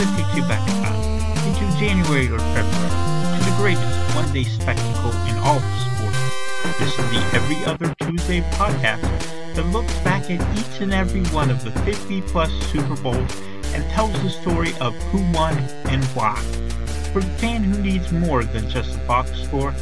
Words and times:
that 0.00 0.16
takes 0.16 0.34
you 0.34 0.42
back 0.48 0.66
in 0.66 0.82
time 0.82 1.46
into 1.46 1.78
January 1.78 2.26
or 2.28 2.38
February 2.56 2.88
to 3.36 3.44
the 3.44 3.54
greatest 3.58 4.16
one-day 4.16 4.44
spectacle 4.44 5.12
in 5.28 5.36
all 5.44 5.58
of 5.58 5.80
sport. 5.92 6.14
This 6.78 6.98
is 6.98 7.10
the 7.10 7.20
Every 7.36 7.62
Other 7.66 7.94
Tuesday 8.00 8.40
podcast 8.52 9.02
that 9.54 9.66
looks 9.66 9.92
back 9.98 10.30
at 10.30 10.40
each 10.58 10.80
and 10.80 10.94
every 10.94 11.22
one 11.36 11.50
of 11.50 11.62
the 11.64 11.70
50-plus 11.80 12.50
Super 12.72 12.96
Bowls 13.02 13.42
and 13.74 13.84
tells 13.90 14.12
the 14.22 14.30
story 14.30 14.72
of 14.80 14.94
who 15.12 15.18
won 15.36 15.58
and 15.92 16.02
why. 16.16 16.34
For 17.12 17.20
the 17.20 17.30
fan 17.36 17.62
who 17.62 17.82
needs 17.82 18.10
more 18.10 18.42
than 18.42 18.70
just 18.70 18.96
a 18.96 18.98
box 19.00 19.32
score, 19.42 19.72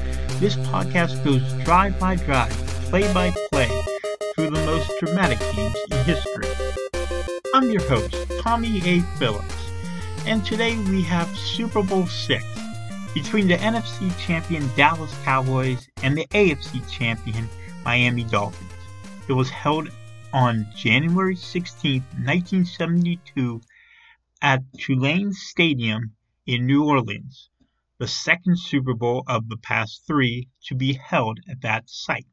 this 0.40 0.56
podcast 0.56 1.22
goes 1.22 1.44
drive 1.64 1.96
by 2.00 2.16
drive, 2.16 2.50
play 2.90 3.12
by 3.14 3.32
play, 3.52 3.68
through 4.34 4.50
the 4.50 4.66
most 4.66 4.90
dramatic 4.98 5.38
games 5.54 5.76
in 5.92 6.04
history. 6.04 6.48
I'm 7.54 7.70
your 7.70 7.82
host, 7.82 8.16
Tommy 8.40 8.78
A. 8.84 9.00
Phillips, 9.18 9.57
and 10.28 10.44
today 10.44 10.76
we 10.90 11.00
have 11.00 11.26
Super 11.38 11.82
Bowl 11.82 12.06
6 12.06 12.44
between 13.14 13.48
the 13.48 13.56
NFC 13.56 14.14
champion 14.18 14.68
Dallas 14.76 15.14
Cowboys 15.24 15.88
and 16.02 16.18
the 16.18 16.26
AFC 16.26 16.86
champion 16.90 17.48
Miami 17.82 18.24
Dolphins. 18.24 18.70
It 19.26 19.32
was 19.32 19.48
held 19.48 19.88
on 20.34 20.66
January 20.76 21.34
16, 21.34 22.02
1972 22.02 23.62
at 24.42 24.60
Tulane 24.76 25.32
Stadium 25.32 26.12
in 26.46 26.66
New 26.66 26.84
Orleans, 26.84 27.48
the 27.96 28.06
second 28.06 28.58
Super 28.58 28.92
Bowl 28.92 29.24
of 29.26 29.48
the 29.48 29.56
past 29.56 30.02
three 30.06 30.50
to 30.66 30.74
be 30.74 30.92
held 30.92 31.40
at 31.48 31.62
that 31.62 31.88
site. 31.88 32.26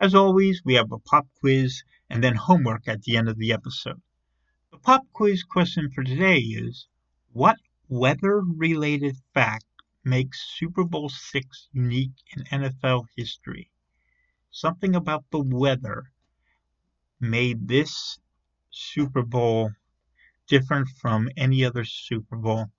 As 0.00 0.14
always, 0.14 0.62
we 0.64 0.72
have 0.76 0.90
a 0.90 0.98
pop 0.98 1.26
quiz 1.40 1.82
and 2.08 2.24
then 2.24 2.34
homework 2.34 2.88
at 2.88 3.02
the 3.02 3.18
end 3.18 3.28
of 3.28 3.36
the 3.36 3.52
episode. 3.52 4.00
The 4.78 4.84
pop 4.84 5.12
quiz 5.12 5.42
question 5.42 5.90
for 5.90 6.04
today 6.04 6.38
is 6.38 6.86
What 7.32 7.58
weather 7.88 8.40
related 8.40 9.16
fact 9.34 9.66
makes 10.04 10.54
Super 10.56 10.84
Bowl 10.84 11.10
VI 11.32 11.42
unique 11.72 12.14
in 12.30 12.44
NFL 12.44 13.06
history? 13.16 13.72
Something 14.52 14.94
about 14.94 15.24
the 15.32 15.42
weather 15.42 16.12
made 17.18 17.66
this 17.66 18.20
Super 18.70 19.24
Bowl 19.24 19.72
different 20.46 20.90
from 20.90 21.28
any 21.36 21.64
other 21.64 21.84
Super 21.84 22.36
Bowl, 22.36 22.70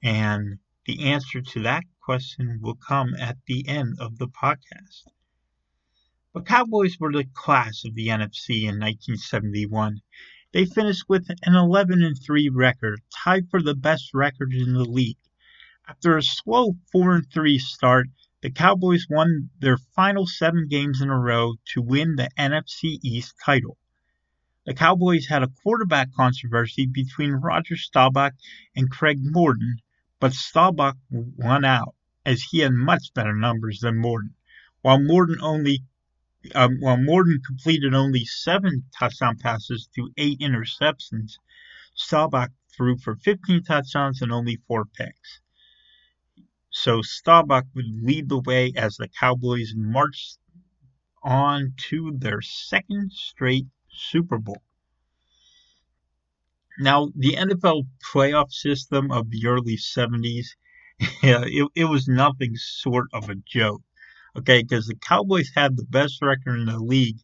and 0.00 0.60
the 0.84 1.10
answer 1.10 1.42
to 1.42 1.62
that 1.64 1.82
question 2.00 2.60
will 2.62 2.76
come 2.76 3.16
at 3.16 3.36
the 3.46 3.66
end 3.66 3.98
of 3.98 4.18
the 4.18 4.28
podcast. 4.28 5.08
The 6.34 6.42
Cowboys 6.42 7.00
were 7.00 7.12
the 7.12 7.24
class 7.24 7.84
of 7.84 7.96
the 7.96 8.06
NFC 8.06 8.60
in 8.60 8.78
1971. 8.78 10.02
They 10.52 10.64
finished 10.64 11.04
with 11.08 11.28
an 11.42 11.54
11 11.54 12.14
3 12.14 12.48
record, 12.50 13.00
tied 13.10 13.50
for 13.50 13.60
the 13.60 13.74
best 13.74 14.14
record 14.14 14.54
in 14.54 14.74
the 14.74 14.84
league. 14.84 15.18
After 15.88 16.16
a 16.16 16.22
slow 16.22 16.76
4 16.92 17.20
3 17.20 17.58
start, 17.58 18.08
the 18.42 18.50
Cowboys 18.50 19.06
won 19.10 19.50
their 19.58 19.76
final 19.76 20.26
seven 20.26 20.68
games 20.68 21.00
in 21.00 21.10
a 21.10 21.18
row 21.18 21.54
to 21.74 21.82
win 21.82 22.14
the 22.14 22.30
NFC 22.38 23.00
East 23.02 23.34
title. 23.44 23.76
The 24.64 24.74
Cowboys 24.74 25.26
had 25.26 25.42
a 25.42 25.48
quarterback 25.48 26.12
controversy 26.12 26.86
between 26.86 27.32
Roger 27.32 27.76
Staubach 27.76 28.34
and 28.74 28.90
Craig 28.90 29.18
Morton, 29.20 29.78
but 30.20 30.32
Staubach 30.32 30.96
won 31.10 31.64
out 31.64 31.94
as 32.24 32.42
he 32.42 32.58
had 32.60 32.72
much 32.72 33.12
better 33.14 33.34
numbers 33.34 33.80
than 33.80 33.96
Morton, 33.96 34.34
while 34.82 35.00
Morton 35.02 35.40
only 35.40 35.82
um, 36.54 36.78
while 36.80 36.96
Morton 36.96 37.40
completed 37.46 37.94
only 37.94 38.24
seven 38.24 38.84
touchdown 38.98 39.38
passes 39.38 39.88
to 39.94 40.10
eight 40.16 40.40
interceptions, 40.40 41.38
Staubach 41.94 42.50
threw 42.76 42.98
for 42.98 43.16
15 43.16 43.62
touchdowns 43.62 44.22
and 44.22 44.32
only 44.32 44.56
four 44.68 44.84
picks. 44.84 45.40
So 46.70 47.00
Staubach 47.00 47.64
would 47.74 48.02
lead 48.02 48.28
the 48.28 48.40
way 48.40 48.72
as 48.76 48.96
the 48.96 49.08
Cowboys 49.08 49.72
marched 49.74 50.38
on 51.22 51.74
to 51.88 52.12
their 52.16 52.42
second 52.42 53.12
straight 53.12 53.66
Super 53.88 54.38
Bowl. 54.38 54.62
Now, 56.78 57.08
the 57.16 57.32
NFL 57.36 57.86
playoff 58.12 58.52
system 58.52 59.10
of 59.10 59.30
the 59.30 59.46
early 59.46 59.78
70s, 59.78 60.48
it, 61.00 61.68
it 61.74 61.84
was 61.86 62.06
nothing 62.06 62.54
short 62.56 63.06
of 63.14 63.30
a 63.30 63.34
joke. 63.36 63.82
Okay, 64.38 64.62
because 64.62 64.86
the 64.86 64.96
Cowboys 64.96 65.50
had 65.54 65.76
the 65.76 65.84
best 65.84 66.20
record 66.20 66.60
in 66.60 66.66
the 66.66 66.78
league, 66.78 67.18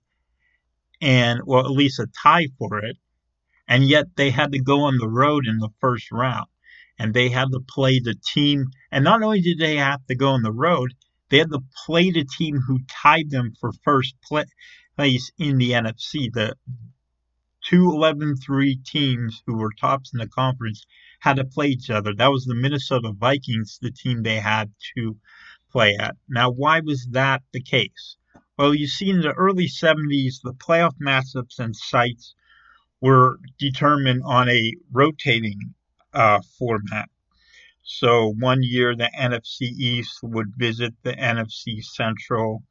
and 1.02 1.40
well, 1.44 1.64
at 1.64 1.70
least 1.70 1.98
a 1.98 2.06
tie 2.22 2.48
for 2.58 2.78
it, 2.78 2.96
and 3.68 3.84
yet 3.84 4.06
they 4.16 4.30
had 4.30 4.52
to 4.52 4.60
go 4.62 4.80
on 4.82 4.96
the 4.96 5.08
road 5.08 5.46
in 5.46 5.58
the 5.58 5.68
first 5.78 6.10
round, 6.10 6.46
and 6.98 7.12
they 7.12 7.28
had 7.28 7.50
to 7.52 7.60
play 7.60 7.98
the 7.98 8.14
team. 8.32 8.66
And 8.90 9.04
not 9.04 9.22
only 9.22 9.42
did 9.42 9.58
they 9.58 9.76
have 9.76 10.04
to 10.06 10.14
go 10.14 10.30
on 10.30 10.42
the 10.42 10.52
road, 10.52 10.94
they 11.28 11.38
had 11.38 11.50
to 11.50 11.62
play 11.84 12.10
the 12.10 12.24
team 12.24 12.60
who 12.66 12.80
tied 12.88 13.30
them 13.30 13.52
for 13.60 13.72
first 13.84 14.14
place 14.22 15.30
in 15.38 15.58
the 15.58 15.72
NFC. 15.72 16.32
The 16.32 16.56
two 17.64 17.88
11-3 17.88 18.84
teams 18.84 19.42
who 19.46 19.56
were 19.56 19.72
tops 19.78 20.12
in 20.12 20.18
the 20.18 20.28
conference 20.28 20.86
had 21.20 21.36
to 21.36 21.44
play 21.44 21.68
each 21.68 21.90
other. 21.90 22.14
That 22.14 22.32
was 22.32 22.44
the 22.44 22.54
Minnesota 22.54 23.12
Vikings, 23.12 23.78
the 23.80 23.90
team 23.90 24.22
they 24.22 24.40
had 24.40 24.72
to 24.96 25.16
play 25.72 25.96
at. 25.98 26.16
Now, 26.28 26.50
why 26.50 26.80
was 26.80 27.08
that 27.12 27.42
the 27.52 27.62
case? 27.62 28.16
Well, 28.58 28.74
you 28.74 28.86
see, 28.86 29.10
in 29.10 29.22
the 29.22 29.32
early 29.32 29.66
70s, 29.66 30.42
the 30.42 30.54
playoff 30.54 30.92
matchups 31.00 31.58
and 31.58 31.74
sites 31.74 32.34
were 33.00 33.38
determined 33.58 34.22
on 34.24 34.48
a 34.48 34.72
rotating 34.92 35.74
uh, 36.12 36.40
format. 36.58 37.08
So 37.82 38.32
one 38.38 38.62
year 38.62 38.94
the 38.94 39.10
NFC 39.18 39.62
East 39.62 40.18
would 40.22 40.52
visit 40.56 40.94
the 41.02 41.14
NFC 41.14 41.82
Central 41.82 42.62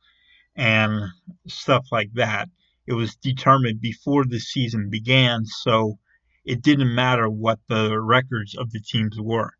and 0.55 1.11
stuff 1.47 1.85
like 1.91 2.13
that. 2.13 2.49
It 2.87 2.93
was 2.93 3.15
determined 3.17 3.81
before 3.81 4.25
the 4.25 4.39
season 4.39 4.89
began, 4.89 5.45
so 5.45 5.99
it 6.45 6.61
didn't 6.61 6.95
matter 6.95 7.29
what 7.29 7.59
the 7.67 7.99
records 7.99 8.55
of 8.55 8.71
the 8.71 8.79
teams 8.79 9.19
were. 9.19 9.51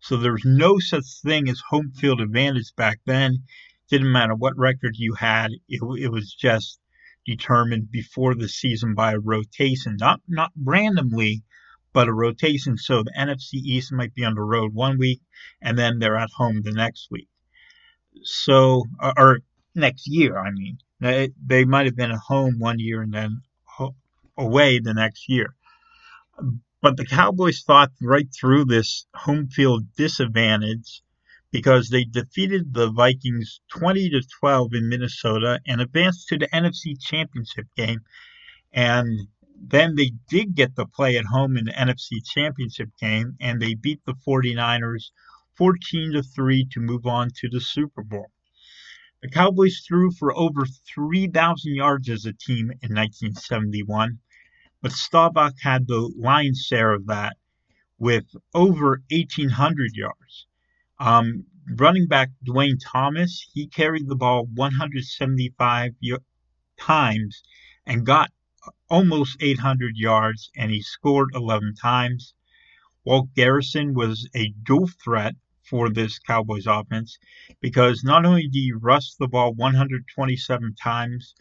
So 0.00 0.16
there 0.16 0.32
was 0.32 0.44
no 0.44 0.78
such 0.78 1.04
thing 1.22 1.48
as 1.48 1.60
home 1.68 1.92
field 1.92 2.20
advantage 2.20 2.74
back 2.76 3.00
then. 3.06 3.44
Didn't 3.88 4.12
matter 4.12 4.34
what 4.34 4.56
record 4.56 4.96
you 4.96 5.14
had, 5.14 5.52
it, 5.68 5.80
it 5.98 6.08
was 6.08 6.34
just 6.34 6.80
determined 7.24 7.90
before 7.90 8.34
the 8.34 8.48
season 8.48 8.94
by 8.94 9.12
a 9.12 9.18
rotation, 9.18 9.96
not 9.98 10.20
not 10.28 10.52
randomly, 10.62 11.42
but 11.92 12.08
a 12.08 12.12
rotation. 12.12 12.76
So 12.76 13.02
the 13.02 13.12
NFC 13.18 13.54
East 13.54 13.92
might 13.92 14.14
be 14.14 14.24
on 14.24 14.34
the 14.34 14.42
road 14.42 14.74
one 14.74 14.98
week, 14.98 15.20
and 15.60 15.78
then 15.78 15.98
they're 15.98 16.16
at 16.16 16.30
home 16.36 16.62
the 16.62 16.72
next 16.72 17.08
week. 17.10 17.28
So 18.22 18.84
uh, 19.00 19.12
or 19.16 19.40
next 19.74 20.08
year, 20.08 20.38
I 20.38 20.50
mean, 20.50 20.78
they, 21.00 21.30
they 21.44 21.64
might 21.64 21.86
have 21.86 21.96
been 21.96 22.10
at 22.10 22.18
home 22.18 22.58
one 22.58 22.78
year 22.78 23.02
and 23.02 23.12
then 23.12 23.42
away 24.38 24.78
the 24.78 24.94
next 24.94 25.28
year. 25.28 25.54
But 26.86 26.98
the 26.98 27.04
Cowboys 27.04 27.62
fought 27.62 27.90
right 28.00 28.28
through 28.32 28.66
this 28.66 29.08
home 29.12 29.48
field 29.48 29.92
disadvantage 29.96 31.02
because 31.50 31.88
they 31.88 32.04
defeated 32.04 32.74
the 32.74 32.92
Vikings 32.92 33.58
20 33.72 34.10
to 34.10 34.22
12 34.38 34.72
in 34.72 34.88
Minnesota 34.88 35.58
and 35.66 35.80
advanced 35.80 36.28
to 36.28 36.38
the 36.38 36.46
NFC 36.46 36.94
Championship 36.96 37.66
game. 37.76 38.02
And 38.72 39.26
then 39.60 39.96
they 39.96 40.12
did 40.28 40.54
get 40.54 40.76
to 40.76 40.86
play 40.86 41.16
at 41.16 41.24
home 41.24 41.56
in 41.56 41.64
the 41.64 41.72
NFC 41.72 42.24
Championship 42.24 42.90
game 43.00 43.36
and 43.40 43.60
they 43.60 43.74
beat 43.74 44.04
the 44.04 44.14
49ers 44.14 45.10
14 45.56 46.12
to 46.12 46.22
3 46.22 46.66
to 46.66 46.78
move 46.78 47.04
on 47.04 47.30
to 47.38 47.48
the 47.48 47.60
Super 47.60 48.04
Bowl. 48.04 48.30
The 49.22 49.28
Cowboys 49.28 49.82
threw 49.84 50.12
for 50.12 50.32
over 50.36 50.64
3,000 50.94 51.74
yards 51.74 52.08
as 52.08 52.26
a 52.26 52.32
team 52.32 52.70
in 52.80 52.94
1971, 52.94 54.20
but 54.86 54.92
Staubach 54.92 55.54
had 55.62 55.88
the 55.88 56.12
lion's 56.16 56.60
share 56.60 56.92
of 56.92 57.08
that 57.08 57.36
with 57.98 58.24
over 58.54 59.02
1,800 59.10 59.96
yards. 59.96 60.46
Um, 61.00 61.44
running 61.76 62.06
back 62.06 62.30
Duane 62.44 62.78
Thomas, 62.78 63.44
he 63.52 63.66
carried 63.66 64.06
the 64.06 64.14
ball 64.14 64.46
175 64.54 65.92
times 66.78 67.42
and 67.84 68.06
got 68.06 68.30
almost 68.88 69.36
800 69.40 69.96
yards, 69.96 70.52
and 70.56 70.70
he 70.70 70.82
scored 70.82 71.30
11 71.34 71.74
times. 71.74 72.34
Walt 73.04 73.34
Garrison 73.34 73.92
was 73.92 74.28
a 74.36 74.54
dual 74.62 74.88
threat 75.02 75.34
for 75.64 75.90
this 75.90 76.20
Cowboys 76.20 76.68
offense 76.68 77.18
because 77.60 78.04
not 78.04 78.24
only 78.24 78.42
did 78.42 78.60
he 78.60 78.72
rush 78.72 79.14
the 79.14 79.26
ball 79.26 79.52
127 79.52 80.76
times 80.76 81.34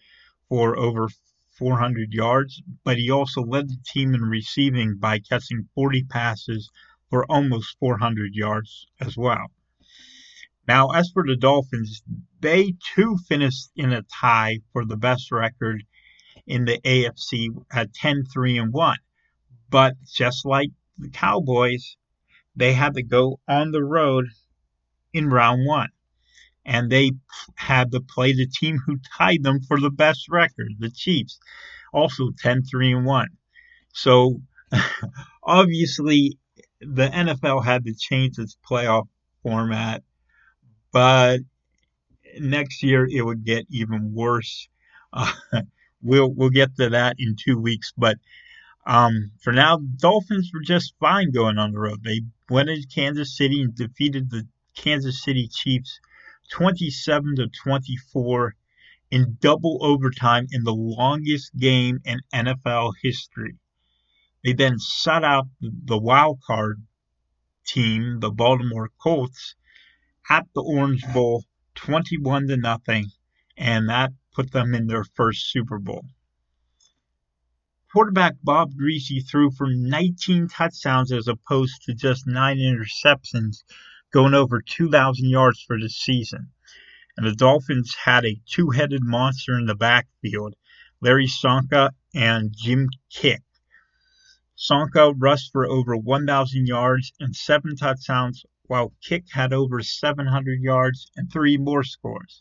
for 0.49 0.75
over 0.75 1.09
400 1.57 2.13
yards, 2.13 2.61
but 2.83 2.97
he 2.97 3.09
also 3.09 3.41
led 3.41 3.69
the 3.69 3.77
team 3.85 4.13
in 4.13 4.21
receiving 4.21 4.97
by 4.97 5.19
catching 5.19 5.69
40 5.75 6.03
passes 6.03 6.69
for 7.09 7.25
almost 7.29 7.77
400 7.79 8.33
yards 8.33 8.87
as 8.99 9.15
well. 9.17 9.51
Now, 10.67 10.89
as 10.89 11.11
for 11.11 11.23
the 11.25 11.35
Dolphins, 11.35 12.01
they 12.41 12.75
too 12.95 13.17
finished 13.27 13.69
in 13.75 13.93
a 13.93 14.01
tie 14.03 14.59
for 14.73 14.83
the 14.83 14.97
best 14.97 15.31
record 15.31 15.83
in 16.47 16.65
the 16.65 16.79
AFC 16.79 17.49
at 17.71 17.93
10 17.93 18.25
3 18.25 18.57
and 18.57 18.73
1. 18.73 18.97
But 19.69 19.95
just 20.03 20.45
like 20.45 20.69
the 20.97 21.09
Cowboys, 21.09 21.97
they 22.55 22.73
had 22.73 22.95
to 22.95 23.03
go 23.03 23.39
on 23.47 23.71
the 23.71 23.83
road 23.83 24.25
in 25.13 25.29
round 25.29 25.65
one. 25.65 25.89
And 26.65 26.91
they 26.91 27.11
had 27.55 27.91
to 27.91 28.01
play 28.01 28.33
the 28.33 28.47
team 28.47 28.79
who 28.85 28.97
tied 29.17 29.43
them 29.43 29.59
for 29.61 29.79
the 29.79 29.91
best 29.91 30.27
record, 30.29 30.73
the 30.79 30.89
Chiefs, 30.89 31.39
also 31.93 32.31
10 32.39 32.63
3 32.63 32.93
and 32.93 33.05
1. 33.05 33.27
So 33.93 34.41
obviously, 35.43 36.37
the 36.81 37.07
NFL 37.07 37.63
had 37.63 37.85
to 37.85 37.93
change 37.93 38.37
its 38.39 38.57
playoff 38.69 39.07
format, 39.43 40.03
but 40.91 41.39
next 42.39 42.83
year 42.83 43.07
it 43.09 43.21
would 43.21 43.45
get 43.45 43.65
even 43.69 44.13
worse. 44.13 44.67
Uh, 45.13 45.31
we'll 46.01 46.31
we'll 46.33 46.49
get 46.49 46.75
to 46.77 46.89
that 46.89 47.15
in 47.19 47.35
two 47.35 47.59
weeks, 47.59 47.93
but 47.97 48.17
um, 48.85 49.31
for 49.41 49.51
now, 49.51 49.77
Dolphins 49.77 50.51
were 50.53 50.61
just 50.61 50.93
fine 50.99 51.31
going 51.31 51.57
on 51.57 51.71
the 51.71 51.79
road. 51.79 52.03
They 52.03 52.21
went 52.49 52.69
into 52.69 52.87
Kansas 52.93 53.35
City 53.35 53.61
and 53.61 53.75
defeated 53.75 54.29
the 54.29 54.47
Kansas 54.75 55.23
City 55.23 55.47
Chiefs 55.47 55.99
27 56.51 57.35
to 57.37 57.47
24 57.47 58.55
in 59.11 59.37
double 59.39 59.79
overtime 59.81 60.47
in 60.51 60.63
the 60.63 60.73
longest 60.73 61.55
game 61.55 61.99
in 62.05 62.19
NFL 62.33 62.93
history. 63.01 63.57
They 64.43 64.53
then 64.53 64.77
shut 64.79 65.23
out 65.23 65.47
the 65.61 65.97
wild 65.97 66.39
card 66.45 66.85
team, 67.65 68.19
the 68.19 68.31
Baltimore 68.31 68.91
Colts, 69.01 69.55
at 70.29 70.47
the 70.53 70.61
Orange 70.61 71.03
Bowl 71.13 71.45
21 71.75 72.47
to 72.47 72.57
nothing, 72.57 73.11
and 73.57 73.89
that 73.89 74.11
put 74.33 74.51
them 74.51 74.73
in 74.73 74.87
their 74.87 75.03
first 75.03 75.49
Super 75.51 75.79
Bowl. 75.79 76.05
Quarterback 77.91 78.35
Bob 78.43 78.73
Griese 78.73 79.25
threw 79.25 79.51
for 79.51 79.67
19 79.69 80.49
touchdowns 80.49 81.11
as 81.11 81.27
opposed 81.27 81.81
to 81.83 81.93
just 81.93 82.27
nine 82.27 82.57
interceptions, 82.57 83.63
going 84.11 84.33
over 84.33 84.61
2,000 84.61 85.29
yards 85.29 85.61
for 85.61 85.79
the 85.79 85.89
season. 85.89 86.51
And 87.17 87.25
the 87.25 87.35
Dolphins 87.35 87.95
had 88.03 88.25
a 88.25 88.41
two 88.45 88.69
headed 88.69 89.03
monster 89.03 89.57
in 89.57 89.65
the 89.65 89.75
backfield, 89.75 90.55
Larry 91.01 91.27
Csonka 91.27 91.91
and 92.13 92.53
Jim 92.55 92.89
Kiick. 93.13 93.43
Csonka 94.57 95.13
rushed 95.17 95.51
for 95.51 95.65
over 95.65 95.95
1,000 95.95 96.65
yards 96.67 97.13
and 97.19 97.35
seven 97.35 97.75
touchdowns, 97.75 98.45
while 98.63 98.93
Kiick 99.05 99.31
had 99.31 99.53
over 99.53 99.81
700 99.81 100.61
yards 100.61 101.11
and 101.15 101.31
three 101.31 101.57
more 101.57 101.83
scores. 101.83 102.39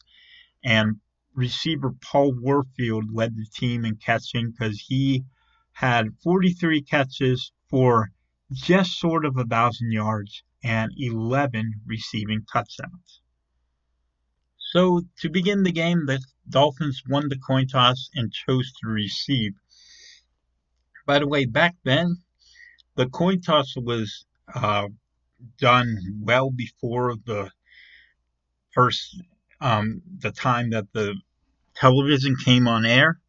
And 0.64 1.00
receiver 1.34 1.92
Paul 2.00 2.34
Warfield 2.40 3.12
led 3.12 3.36
the 3.36 3.46
team 3.52 3.84
in 3.84 3.96
catching 3.96 4.52
because 4.52 4.80
he 4.80 5.24
had 5.72 6.16
43 6.22 6.82
catches 6.82 7.52
for 7.68 8.10
just 8.52 8.90
short 8.90 9.24
of 9.24 9.36
a 9.36 9.44
thousand 9.44 9.90
yards 9.90 10.44
and 10.64 10.90
11 10.96 11.74
receiving 11.86 12.44
touchdowns. 12.50 13.20
So 14.58 15.02
to 15.20 15.28
begin 15.30 15.62
the 15.62 15.70
game, 15.70 16.06
the 16.06 16.20
Dolphins 16.48 17.02
won 17.08 17.28
the 17.28 17.38
coin 17.38 17.68
toss 17.68 18.10
and 18.14 18.32
chose 18.32 18.72
to 18.82 18.88
receive. 18.88 19.52
By 21.06 21.20
the 21.20 21.28
way, 21.28 21.44
back 21.44 21.76
then, 21.84 22.16
the 22.96 23.06
coin 23.06 23.40
toss 23.40 23.74
was 23.76 24.24
uh, 24.52 24.88
done 25.58 25.98
well 26.20 26.50
before 26.50 27.14
the 27.24 27.50
first 28.72 29.16
um, 29.60 30.02
the 30.18 30.32
time 30.32 30.70
that 30.70 30.92
the 30.92 31.14
television 31.76 32.36
came 32.44 32.66
on 32.66 32.84
air. 32.84 33.20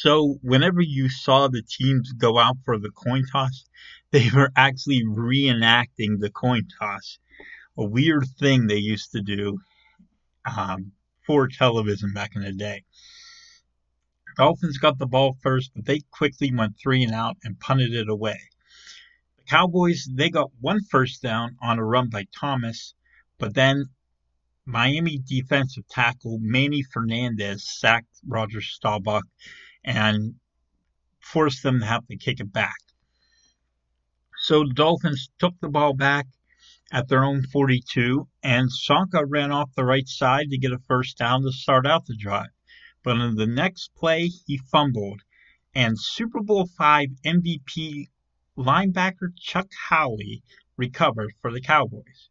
So 0.00 0.38
whenever 0.42 0.80
you 0.80 1.08
saw 1.08 1.48
the 1.48 1.62
teams 1.62 2.12
go 2.12 2.38
out 2.38 2.56
for 2.64 2.78
the 2.78 2.90
coin 2.90 3.24
toss, 3.32 3.64
they 4.10 4.30
were 4.34 4.50
actually 4.56 5.04
reenacting 5.04 6.18
the 6.18 6.30
coin 6.30 6.66
toss, 6.78 7.18
a 7.76 7.84
weird 7.84 8.26
thing 8.38 8.66
they 8.66 8.76
used 8.76 9.12
to 9.12 9.20
do 9.20 9.58
um, 10.56 10.92
for 11.26 11.46
television 11.46 12.12
back 12.12 12.34
in 12.34 12.42
the 12.42 12.52
day. 12.52 12.84
Dolphins 14.36 14.78
got 14.78 14.98
the 14.98 15.06
ball 15.06 15.36
first, 15.42 15.72
but 15.74 15.84
they 15.84 16.00
quickly 16.10 16.52
went 16.54 16.78
three 16.78 17.02
and 17.02 17.12
out 17.12 17.36
and 17.42 17.58
punted 17.58 17.92
it 17.92 18.08
away. 18.08 18.40
The 19.36 19.42
Cowboys, 19.44 20.08
they 20.10 20.30
got 20.30 20.50
one 20.60 20.80
first 20.90 21.20
down 21.22 21.56
on 21.60 21.78
a 21.78 21.84
run 21.84 22.08
by 22.08 22.26
Thomas, 22.38 22.94
but 23.38 23.54
then 23.54 23.86
Miami 24.64 25.18
defensive 25.18 25.86
tackle 25.88 26.38
Manny 26.40 26.82
Fernandez 26.82 27.68
sacked 27.68 28.20
Roger 28.26 28.60
Staubach 28.60 29.24
and 29.84 30.34
forced 31.20 31.62
them 31.62 31.80
to 31.80 31.86
have 31.86 32.06
to 32.06 32.16
kick 32.16 32.40
it 32.40 32.52
back. 32.52 32.76
So 34.40 34.64
the 34.64 34.72
Dolphins 34.72 35.30
took 35.38 35.54
the 35.60 35.68
ball 35.68 35.94
back 35.94 36.26
at 36.92 37.08
their 37.08 37.24
own 37.24 37.42
42, 37.42 38.28
and 38.42 38.70
Csonka 38.70 39.24
ran 39.26 39.50
off 39.50 39.74
the 39.74 39.84
right 39.84 40.08
side 40.08 40.50
to 40.50 40.58
get 40.58 40.72
a 40.72 40.78
first 40.78 41.18
down 41.18 41.42
to 41.42 41.52
start 41.52 41.86
out 41.86 42.06
the 42.06 42.16
drive. 42.16 42.50
But 43.02 43.16
in 43.16 43.34
the 43.34 43.46
next 43.46 43.94
play, 43.94 44.28
he 44.28 44.58
fumbled, 44.58 45.22
and 45.74 45.98
Super 45.98 46.40
Bowl 46.40 46.66
V 46.66 47.08
MVP 47.24 48.06
linebacker 48.56 49.36
Chuck 49.36 49.68
Howley 49.88 50.42
recovered 50.76 51.32
for 51.42 51.52
the 51.52 51.60
Cowboys. 51.60 52.30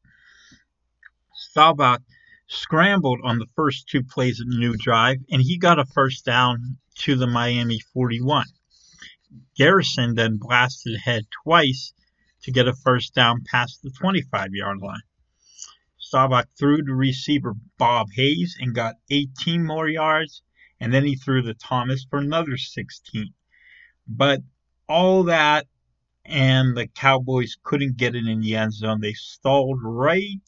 Staubach 1.34 2.02
scrambled 2.48 3.20
on 3.24 3.38
the 3.38 3.48
first 3.56 3.88
two 3.90 4.04
plays 4.04 4.40
of 4.40 4.50
the 4.50 4.58
new 4.58 4.76
drive, 4.78 5.18
and 5.30 5.42
he 5.42 5.58
got 5.58 5.78
a 5.78 5.86
first 5.86 6.26
down 6.26 6.78
to 7.00 7.16
the 7.16 7.28
Miami 7.28 7.80
41. 7.94 8.46
Garrison 9.58 10.16
then 10.16 10.38
blasted 10.38 10.96
ahead 10.96 11.26
twice 11.44 11.94
to 12.44 12.52
get 12.52 12.68
a 12.68 12.74
first 12.74 13.14
down 13.14 13.44
past 13.44 13.82
the 13.82 13.92
25 13.92 14.54
yard 14.54 14.78
line. 14.80 15.02
Staubach 15.98 16.48
threw 16.58 16.82
to 16.84 16.94
receiver 16.94 17.54
Bob 17.78 18.08
Hayes 18.14 18.56
and 18.60 18.74
got 18.74 18.96
18 19.10 19.66
more 19.66 19.90
yards, 19.90 20.42
and 20.80 20.94
then 20.94 21.04
he 21.04 21.16
threw 21.16 21.42
to 21.42 21.54
Thomas 21.54 22.06
for 22.10 22.20
another 22.20 22.56
16. 22.56 23.34
But 24.08 24.44
all 24.88 25.24
that 25.24 25.68
and 26.24 26.78
the 26.78 26.88
Cowboys 26.88 27.58
couldn't 27.64 27.98
get 27.98 28.16
it 28.16 28.26
in 28.26 28.42
the 28.42 28.56
end 28.56 28.74
zone. 28.74 29.02
They 29.02 29.14
stalled 29.14 29.80
right 29.82 30.42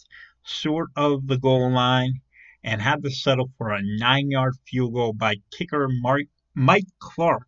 short 0.44 0.90
of 0.96 1.28
the 1.28 1.38
goal 1.38 1.72
line 1.72 2.22
and 2.64 2.82
had 2.82 3.04
to 3.04 3.12
settle 3.12 3.52
for 3.58 3.72
a 3.72 3.82
nine 3.82 4.30
yard 4.30 4.56
field 4.66 4.94
goal 4.94 5.14
by 5.14 5.36
kicker 5.52 5.90
Mike 6.54 6.88
Clark, 7.00 7.48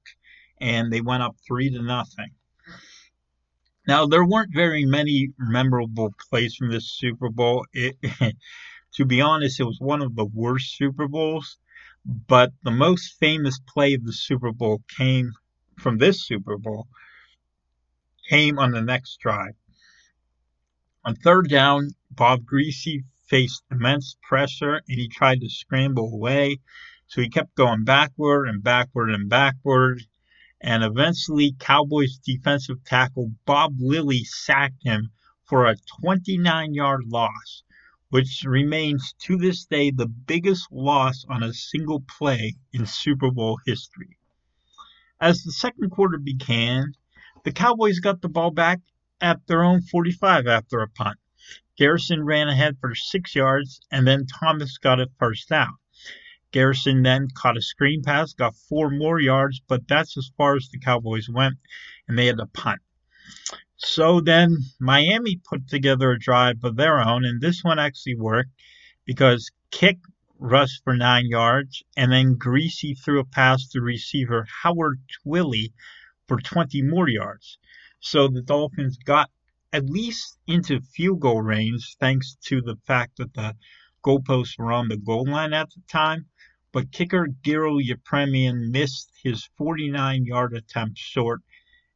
and 0.61 0.93
they 0.93 1.01
went 1.01 1.23
up 1.23 1.35
three 1.45 1.69
to 1.71 1.81
nothing. 1.81 2.31
Now, 3.87 4.05
there 4.05 4.23
weren't 4.23 4.53
very 4.53 4.85
many 4.85 5.33
memorable 5.39 6.13
plays 6.29 6.55
from 6.55 6.69
this 6.69 6.91
Super 6.91 7.29
Bowl. 7.29 7.65
It, 7.73 7.97
to 8.93 9.05
be 9.05 9.21
honest, 9.21 9.59
it 9.59 9.63
was 9.63 9.79
one 9.79 10.01
of 10.01 10.15
the 10.15 10.25
worst 10.25 10.77
Super 10.77 11.07
Bowls, 11.07 11.57
but 12.05 12.51
the 12.63 12.71
most 12.71 13.17
famous 13.19 13.59
play 13.59 13.95
of 13.95 14.05
the 14.05 14.13
Super 14.13 14.51
Bowl 14.51 14.83
came 14.97 15.33
from 15.79 15.97
this 15.97 16.25
Super 16.25 16.57
Bowl. 16.57 16.87
came 18.29 18.59
on 18.59 18.71
the 18.71 18.81
next 18.81 19.17
drive. 19.19 19.55
On 21.03 21.15
third 21.15 21.49
down, 21.49 21.89
Bob 22.11 22.45
Griese 22.45 23.03
faced 23.27 23.63
immense 23.71 24.15
pressure 24.21 24.75
and 24.75 24.99
he 24.99 25.07
tried 25.07 25.41
to 25.41 25.49
scramble 25.49 26.13
away. 26.13 26.59
So 27.07 27.21
he 27.21 27.29
kept 27.29 27.55
going 27.55 27.83
backward 27.83 28.47
and 28.47 28.63
backward 28.63 29.09
and 29.09 29.27
backward. 29.27 30.03
And 30.63 30.83
eventually, 30.83 31.55
Cowboys 31.57 32.19
defensive 32.19 32.83
tackle 32.83 33.31
Bob 33.45 33.77
Lilly 33.79 34.23
sacked 34.23 34.83
him 34.83 35.11
for 35.43 35.65
a 35.65 35.75
29 36.01 36.75
yard 36.75 37.05
loss, 37.07 37.63
which 38.09 38.43
remains 38.45 39.13
to 39.21 39.37
this 39.37 39.65
day 39.65 39.89
the 39.89 40.05
biggest 40.05 40.71
loss 40.71 41.25
on 41.27 41.41
a 41.41 41.53
single 41.53 42.01
play 42.01 42.53
in 42.71 42.85
Super 42.85 43.31
Bowl 43.31 43.59
history. 43.65 44.19
As 45.19 45.43
the 45.43 45.51
second 45.51 45.89
quarter 45.89 46.19
began, 46.19 46.93
the 47.43 47.51
Cowboys 47.51 47.99
got 47.99 48.21
the 48.21 48.29
ball 48.29 48.51
back 48.51 48.81
at 49.19 49.45
their 49.47 49.63
own 49.63 49.81
45 49.81 50.45
after 50.45 50.81
a 50.81 50.89
punt. 50.89 51.17
Garrison 51.75 52.23
ran 52.23 52.47
ahead 52.47 52.77
for 52.79 52.93
six 52.93 53.33
yards, 53.33 53.81
and 53.91 54.05
then 54.05 54.27
Thomas 54.27 54.77
got 54.77 54.99
it 54.99 55.09
first 55.17 55.49
down. 55.49 55.73
Garrison 56.51 57.03
then 57.03 57.27
caught 57.33 57.57
a 57.57 57.61
screen 57.61 58.03
pass, 58.03 58.33
got 58.33 58.55
four 58.55 58.89
more 58.89 59.19
yards, 59.19 59.61
but 59.67 59.87
that's 59.87 60.17
as 60.17 60.31
far 60.37 60.55
as 60.55 60.69
the 60.69 60.79
Cowboys 60.79 61.29
went, 61.29 61.55
and 62.07 62.17
they 62.17 62.27
had 62.27 62.37
to 62.37 62.45
punt. 62.47 62.81
So 63.77 64.21
then 64.21 64.57
Miami 64.79 65.37
put 65.37 65.67
together 65.67 66.11
a 66.11 66.19
drive 66.19 66.63
of 66.63 66.75
their 66.75 66.99
own, 66.99 67.25
and 67.25 67.41
this 67.41 67.63
one 67.63 67.79
actually 67.79 68.15
worked 68.15 68.51
because 69.05 69.49
Kiick 69.71 69.99
rushed 70.37 70.83
for 70.83 70.95
nine 70.95 71.27
yards, 71.27 71.83
and 71.95 72.11
then 72.11 72.35
Griese 72.37 72.99
threw 72.99 73.19
a 73.19 73.25
pass 73.25 73.67
to 73.69 73.81
receiver 73.81 74.45
Howard 74.63 74.99
Twilley 75.07 75.71
for 76.27 76.39
20 76.39 76.81
more 76.81 77.07
yards. 77.07 77.57
So 77.99 78.27
the 78.27 78.41
Dolphins 78.41 78.97
got 78.97 79.29
at 79.71 79.89
least 79.89 80.37
into 80.47 80.81
field 80.81 81.21
goal 81.21 81.41
range 81.41 81.95
thanks 81.99 82.35
to 82.45 82.61
the 82.61 82.75
fact 82.85 83.17
that 83.17 83.33
the 83.33 83.55
goalposts 84.03 84.57
were 84.57 84.71
on 84.71 84.89
the 84.89 84.97
goal 84.97 85.25
line 85.25 85.53
at 85.53 85.69
the 85.69 85.81
time. 85.87 86.25
But 86.73 86.91
kicker 86.91 87.27
Garo 87.43 87.81
Yepremian 87.85 88.71
missed 88.71 89.11
his 89.21 89.49
49 89.57 90.25
yard 90.25 90.53
attempt 90.53 90.97
short, 90.97 91.41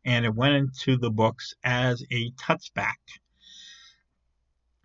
and 0.04 0.26
it 0.26 0.36
went 0.36 0.56
into 0.56 0.98
the 0.98 1.10
books 1.10 1.54
as 1.64 2.04
a 2.12 2.32
touchback. 2.32 3.00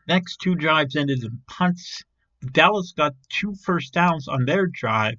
Next 0.06 0.37
two 0.38 0.54
drives 0.54 0.94
ended 0.94 1.25
in 1.25 1.42
punts. 1.49 2.04
Dallas 2.52 2.92
got 2.92 3.14
two 3.28 3.54
first 3.54 3.92
downs 3.92 4.28
on 4.28 4.44
their 4.44 4.66
drive 4.66 5.18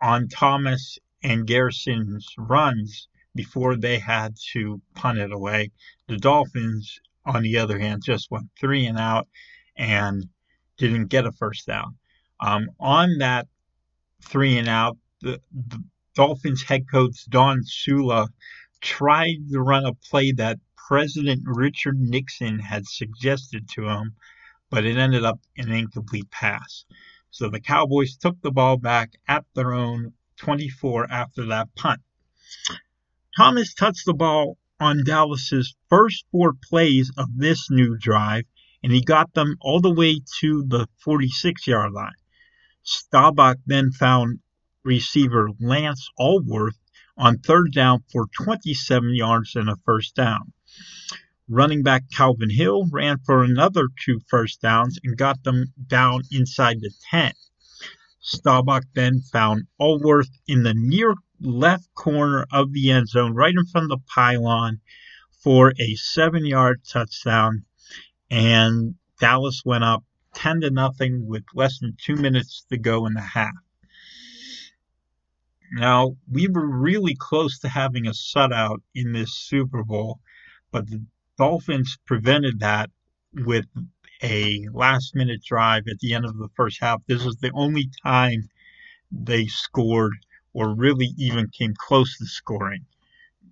on 0.00 0.28
Thomas 0.28 0.98
and 1.22 1.46
Garrison's 1.46 2.26
runs 2.38 3.08
before 3.34 3.76
they 3.76 3.98
had 3.98 4.36
to 4.52 4.80
punt 4.94 5.18
it 5.18 5.32
away. 5.32 5.72
The 6.06 6.18
Dolphins, 6.18 7.00
on 7.24 7.42
the 7.42 7.58
other 7.58 7.78
hand, 7.78 8.02
just 8.04 8.30
went 8.30 8.48
three 8.58 8.86
and 8.86 8.98
out 8.98 9.28
and 9.76 10.28
didn't 10.76 11.08
get 11.08 11.26
a 11.26 11.32
first 11.32 11.66
down. 11.66 11.98
Um, 12.40 12.70
on 12.78 13.18
that 13.18 13.48
three 14.22 14.58
and 14.58 14.68
out, 14.68 14.96
the, 15.20 15.40
the 15.52 15.82
Dolphins 16.14 16.62
head 16.62 16.90
coach 16.90 17.26
Don 17.28 17.62
Shula 17.62 18.28
tried 18.80 19.48
to 19.50 19.60
run 19.60 19.84
a 19.84 19.94
play 19.94 20.32
that 20.32 20.58
President 20.88 21.42
Richard 21.44 21.98
Nixon 21.98 22.58
had 22.58 22.86
suggested 22.86 23.68
to 23.70 23.88
him, 23.88 24.14
but 24.70 24.84
it 24.84 24.96
ended 24.96 25.24
up 25.24 25.40
an 25.56 25.70
incomplete 25.72 26.30
pass. 26.30 26.84
So 27.30 27.50
the 27.50 27.60
Cowboys 27.60 28.16
took 28.16 28.40
the 28.40 28.52
ball 28.52 28.76
back 28.76 29.10
at 29.26 29.44
their 29.54 29.72
own 29.72 30.14
24 30.36 31.10
after 31.10 31.44
that 31.46 31.74
punt. 31.74 32.00
Thomas 33.36 33.74
touched 33.74 34.06
the 34.06 34.14
ball 34.14 34.58
on 34.80 35.04
Dallas's 35.04 35.74
first 35.88 36.24
four 36.30 36.54
plays 36.54 37.10
of 37.16 37.36
this 37.36 37.70
new 37.70 37.96
drive, 37.98 38.44
and 38.82 38.92
he 38.92 39.02
got 39.02 39.34
them 39.34 39.56
all 39.60 39.80
the 39.80 39.92
way 39.92 40.20
to 40.40 40.64
the 40.66 40.86
46 41.00 41.66
yard 41.66 41.92
line. 41.92 42.12
Staubach 42.88 43.58
then 43.66 43.90
found 43.90 44.38
receiver 44.84 45.50
Lance 45.58 46.08
Alworth 46.20 46.78
on 47.16 47.38
third 47.38 47.72
down 47.72 48.04
for 48.12 48.26
27 48.28 49.12
yards 49.12 49.56
and 49.56 49.68
a 49.68 49.74
first 49.84 50.14
down. 50.14 50.52
Running 51.48 51.82
back 51.82 52.04
Calvin 52.12 52.50
Hill 52.50 52.86
ran 52.92 53.18
for 53.18 53.42
another 53.42 53.88
two 53.98 54.20
first 54.28 54.60
downs 54.60 55.00
and 55.02 55.18
got 55.18 55.42
them 55.42 55.72
down 55.84 56.22
inside 56.30 56.80
the 56.80 56.92
10. 57.10 57.32
Staubach 58.20 58.84
then 58.94 59.20
found 59.20 59.64
Alworth 59.80 60.30
in 60.46 60.62
the 60.62 60.74
near 60.74 61.14
left 61.40 61.92
corner 61.94 62.46
of 62.52 62.72
the 62.72 62.92
end 62.92 63.08
zone, 63.08 63.34
right 63.34 63.54
in 63.54 63.66
front 63.66 63.90
of 63.90 63.98
the 63.98 64.04
pylon, 64.14 64.80
for 65.42 65.72
a 65.80 65.96
seven 65.96 66.46
yard 66.46 66.82
touchdown. 66.88 67.64
And 68.30 68.94
Dallas 69.18 69.62
went 69.64 69.84
up 69.84 70.04
10 70.36 70.60
to 70.60 70.70
nothing 70.70 71.26
with 71.26 71.42
less 71.54 71.80
than 71.80 71.96
two 71.98 72.14
minutes 72.14 72.64
to 72.70 72.76
go 72.76 73.06
in 73.06 73.14
the 73.14 73.20
half. 73.20 73.54
Now, 75.72 76.16
we 76.30 76.46
were 76.46 76.66
really 76.66 77.16
close 77.18 77.58
to 77.60 77.68
having 77.68 78.06
a 78.06 78.10
shutout 78.10 78.78
in 78.94 79.12
this 79.12 79.34
Super 79.34 79.82
Bowl, 79.82 80.20
but 80.70 80.88
the 80.88 81.04
Dolphins 81.36 81.98
prevented 82.06 82.60
that 82.60 82.90
with 83.32 83.66
a 84.22 84.68
last 84.72 85.14
minute 85.14 85.42
drive 85.42 85.88
at 85.88 85.98
the 86.00 86.14
end 86.14 86.24
of 86.24 86.36
the 86.36 86.48
first 86.54 86.80
half. 86.80 87.02
This 87.06 87.24
was 87.24 87.36
the 87.36 87.50
only 87.52 87.90
time 88.04 88.48
they 89.10 89.46
scored 89.46 90.14
or 90.52 90.74
really 90.74 91.12
even 91.18 91.48
came 91.48 91.74
close 91.76 92.16
to 92.18 92.26
scoring. 92.26 92.86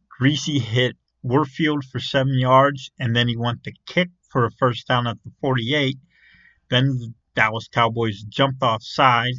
Griese 0.09 0.61
hit 0.61 0.97
Warfield 1.23 1.85
for 1.85 1.99
seven 1.99 2.39
yards, 2.39 2.91
and 2.99 3.17
then 3.17 3.29
he 3.29 3.37
went 3.37 3.65
to 3.65 3.73
Kiick 3.87 4.11
for 4.29 4.45
a 4.45 4.51
first 4.53 4.87
down 4.87 5.07
at 5.07 5.23
the 5.25 5.33
48. 5.41 5.99
Then 6.71 6.99
the 6.99 7.15
Dallas 7.35 7.69
Cowboys 7.69 8.23
jumped 8.23 8.63
offside, 8.63 9.35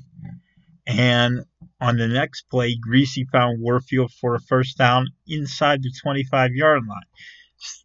and 0.85 1.45
on 1.81 1.97
the 1.97 2.07
next 2.07 2.49
play, 2.49 2.75
Griese 2.75 3.27
found 3.31 3.61
Warfield 3.61 4.11
for 4.11 4.35
a 4.35 4.39
first 4.39 4.77
down 4.77 5.07
inside 5.27 5.81
the 5.81 5.91
25 6.01 6.51
yard 6.53 6.83
line. 6.87 7.01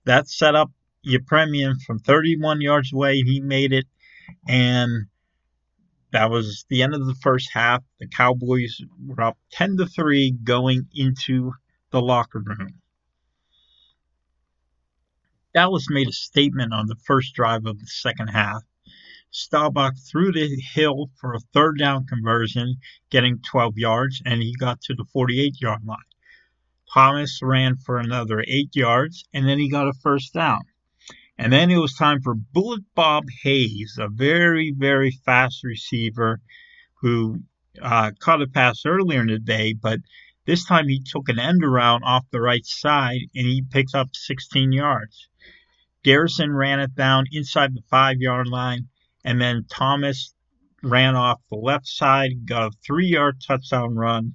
That 0.04 0.28
set 0.28 0.54
up 0.54 0.70
Yepremian 1.06 1.80
from 1.86 1.98
31 1.98 2.60
yards 2.60 2.92
away. 2.92 3.22
He 3.22 3.40
made 3.40 3.72
it, 3.72 3.86
and 4.46 5.06
that 6.12 6.30
was 6.30 6.66
the 6.68 6.82
end 6.82 6.94
of 6.94 7.06
the 7.06 7.14
first 7.14 7.50
half. 7.52 7.82
The 7.98 8.08
Cowboys 8.08 8.80
were 9.06 9.22
up 9.22 9.38
10 9.52 9.76
to 9.78 9.86
3 9.86 10.32
going 10.44 10.88
into 10.94 11.52
the 11.90 12.00
locker 12.00 12.40
room. 12.40 12.80
Dallas 15.54 15.86
made 15.90 16.08
a 16.08 16.12
statement 16.12 16.72
on 16.72 16.86
the 16.86 16.96
first 17.06 17.34
drive 17.34 17.66
of 17.66 17.78
the 17.78 17.86
second 17.86 18.28
half. 18.28 18.62
Staubach 19.30 19.94
threw 20.10 20.32
the 20.32 20.60
hill 20.74 21.10
for 21.20 21.34
a 21.34 21.40
third 21.52 21.78
down 21.78 22.06
conversion, 22.06 22.76
getting 23.10 23.40
12 23.40 23.78
yards, 23.78 24.20
and 24.24 24.42
he 24.42 24.54
got 24.54 24.80
to 24.82 24.94
the 24.94 25.04
48 25.12 25.60
yard 25.60 25.84
line. 25.84 25.98
Thomas 26.92 27.40
ran 27.40 27.76
for 27.76 27.98
another 27.98 28.44
8 28.46 28.74
yards, 28.74 29.24
and 29.32 29.48
then 29.48 29.58
he 29.58 29.68
got 29.68 29.86
a 29.86 29.92
first 29.92 30.34
down. 30.34 30.62
And 31.38 31.52
then 31.52 31.70
it 31.70 31.78
was 31.78 31.94
time 31.94 32.20
for 32.20 32.34
Bullet 32.34 32.82
Bob 32.94 33.24
Hayes, 33.42 33.96
a 33.98 34.08
very, 34.08 34.72
very 34.76 35.10
fast 35.10 35.64
receiver 35.64 36.40
who 37.00 37.40
uh, 37.80 38.10
caught 38.18 38.42
a 38.42 38.46
pass 38.46 38.84
earlier 38.84 39.22
in 39.22 39.28
the 39.28 39.38
day, 39.38 39.72
but 39.72 40.00
this 40.44 40.64
time 40.66 40.88
he 40.88 41.00
took 41.00 41.30
an 41.30 41.38
end 41.38 41.64
around 41.64 42.02
off 42.02 42.28
the 42.30 42.40
right 42.42 42.66
side 42.66 43.20
and 43.34 43.46
he 43.46 43.62
picked 43.62 43.94
up 43.94 44.08
16 44.12 44.72
yards. 44.72 45.28
Garrison 46.02 46.52
ran 46.52 46.80
it 46.80 46.94
down 46.94 47.24
inside 47.32 47.74
the 47.74 47.82
five 47.88 48.20
yard 48.20 48.48
line, 48.48 48.88
and 49.24 49.40
then 49.40 49.66
Thomas 49.70 50.34
ran 50.82 51.14
off 51.14 51.40
the 51.50 51.56
left 51.56 51.86
side, 51.86 52.46
got 52.46 52.72
a 52.72 52.76
three 52.84 53.08
yard 53.08 53.40
touchdown 53.46 53.94
run, 53.94 54.34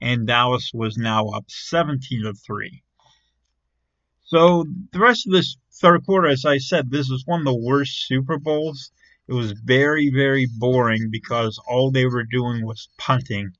and 0.00 0.26
Dallas 0.26 0.70
was 0.74 0.96
now 0.96 1.28
up 1.28 1.44
17 1.48 2.24
to 2.24 2.34
3. 2.34 2.82
So 4.24 4.64
the 4.92 4.98
rest 4.98 5.26
of 5.26 5.32
this 5.32 5.56
third 5.72 6.04
quarter, 6.04 6.28
as 6.28 6.44
I 6.44 6.58
said, 6.58 6.90
this 6.90 7.08
was 7.08 7.22
one 7.26 7.40
of 7.40 7.46
the 7.46 7.54
worst 7.54 8.06
Super 8.06 8.38
Bowls. 8.38 8.90
It 9.28 9.32
was 9.32 9.52
very, 9.52 10.10
very 10.10 10.46
boring 10.58 11.08
because 11.10 11.60
all 11.68 11.90
they 11.90 12.06
were 12.06 12.24
doing 12.24 12.64
was 12.64 12.88
punting, 12.98 13.52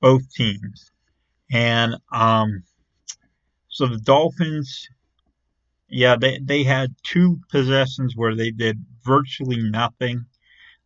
both 0.00 0.30
teams. 0.32 0.90
And 1.50 1.96
um, 2.12 2.62
so 3.68 3.86
the 3.86 3.98
Dolphins, 3.98 4.88
yeah, 5.88 6.16
they, 6.16 6.38
they 6.42 6.62
had 6.62 6.94
two 7.04 7.40
possessions 7.50 8.14
where 8.16 8.34
they 8.34 8.50
did 8.50 8.84
virtually 9.08 9.60
nothing. 9.62 10.26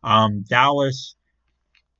Um, 0.03 0.43
Dallas 0.49 1.15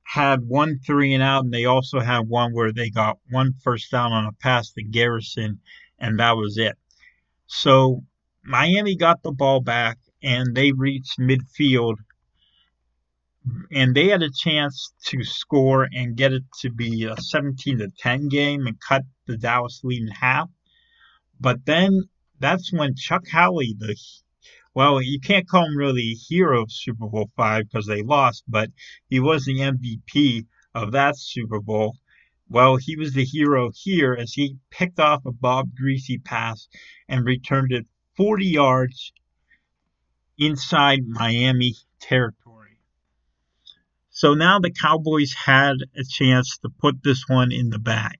had 0.02 0.40
one 0.48 0.80
three 0.84 1.14
and 1.14 1.22
out, 1.22 1.44
and 1.44 1.54
they 1.54 1.66
also 1.66 2.00
had 2.00 2.28
one 2.28 2.52
where 2.52 2.72
they 2.72 2.90
got 2.90 3.18
one 3.30 3.54
first 3.62 3.90
down 3.90 4.12
on 4.12 4.26
a 4.26 4.32
pass 4.32 4.72
to 4.72 4.82
Garrison, 4.82 5.60
and 5.98 6.18
that 6.18 6.36
was 6.36 6.58
it. 6.58 6.76
So 7.46 8.02
Miami 8.42 8.96
got 8.96 9.22
the 9.22 9.32
ball 9.32 9.60
back 9.60 9.98
and 10.22 10.54
they 10.54 10.72
reached 10.72 11.18
midfield 11.18 11.96
and 13.70 13.94
they 13.94 14.08
had 14.08 14.22
a 14.22 14.30
chance 14.30 14.92
to 15.06 15.22
score 15.22 15.86
and 15.92 16.16
get 16.16 16.32
it 16.32 16.44
to 16.60 16.70
be 16.70 17.04
a 17.04 17.16
17 17.16 17.78
to 17.78 17.88
10 17.98 18.28
game 18.28 18.66
and 18.66 18.80
cut 18.80 19.02
the 19.26 19.36
Dallas 19.36 19.80
lead 19.84 20.02
in 20.02 20.08
half. 20.08 20.48
But 21.38 21.64
then 21.66 22.04
that's 22.40 22.72
when 22.72 22.94
Chuck 22.96 23.26
Howley, 23.30 23.74
the 23.78 23.96
well, 24.74 25.00
you 25.00 25.20
can't 25.20 25.48
call 25.48 25.66
him 25.66 25.76
really 25.76 26.12
a 26.12 26.14
hero 26.28 26.62
of 26.62 26.72
Super 26.72 27.06
Bowl 27.06 27.30
five 27.36 27.68
because 27.68 27.86
they 27.86 28.02
lost, 28.02 28.42
but 28.48 28.70
he 29.08 29.20
was 29.20 29.44
the 29.44 29.60
MVP 29.60 30.46
of 30.74 30.92
that 30.92 31.16
Super 31.16 31.60
Bowl. 31.60 31.96
Well, 32.48 32.76
he 32.76 32.96
was 32.96 33.14
the 33.14 33.24
hero 33.24 33.70
here 33.74 34.14
as 34.14 34.32
he 34.32 34.58
picked 34.70 34.98
off 34.98 35.24
a 35.24 35.32
Bob 35.32 35.70
Griese 35.80 36.22
pass 36.24 36.68
and 37.08 37.24
returned 37.24 37.72
it 37.72 37.86
40 38.16 38.46
yards 38.46 39.12
inside 40.38 41.06
Miami 41.06 41.76
territory. 42.00 42.78
So 44.10 44.34
now 44.34 44.58
the 44.58 44.70
Cowboys 44.72 45.34
had 45.34 45.76
a 45.96 46.04
chance 46.04 46.58
to 46.58 46.68
put 46.68 47.02
this 47.02 47.24
one 47.28 47.52
in 47.52 47.70
the 47.70 47.78
bag. 47.78 48.18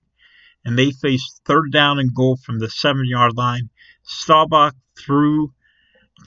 And 0.64 0.78
they 0.78 0.90
faced 0.92 1.42
third 1.44 1.72
down 1.72 1.98
and 1.98 2.14
goal 2.14 2.36
from 2.36 2.58
the 2.58 2.70
seven 2.70 3.06
yard 3.06 3.36
line. 3.36 3.70
Staubach 4.02 4.74
threw 4.98 5.52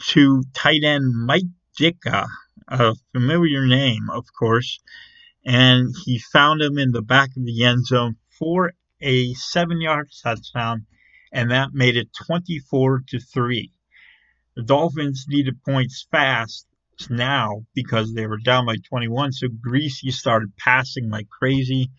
to 0.07 0.43
tight 0.53 0.83
end 0.83 1.13
Mike 1.25 1.43
Ditka, 1.79 2.27
a 2.67 2.95
familiar 3.13 3.65
name, 3.65 4.09
of 4.09 4.25
course, 4.37 4.79
and 5.45 5.93
he 6.05 6.19
found 6.19 6.61
him 6.61 6.77
in 6.77 6.91
the 6.91 7.01
back 7.01 7.29
of 7.37 7.45
the 7.45 7.63
end 7.63 7.85
zone 7.85 8.15
for 8.37 8.73
a 9.01 9.33
seven 9.33 9.81
yard 9.81 10.09
touchdown, 10.23 10.85
and 11.31 11.51
that 11.51 11.69
made 11.73 11.97
it 11.97 12.09
24 12.25 13.03
to 13.07 13.19
3. 13.19 13.71
The 14.55 14.63
Dolphins 14.63 15.25
needed 15.27 15.63
points 15.63 16.07
fast 16.11 16.65
now 17.09 17.65
because 17.75 18.13
they 18.13 18.25
were 18.25 18.39
down 18.39 18.65
by 18.65 18.77
21, 18.89 19.31
so 19.31 19.47
Griese 19.47 20.11
started 20.11 20.57
passing 20.57 21.09
like 21.09 21.29
crazy. 21.29 21.91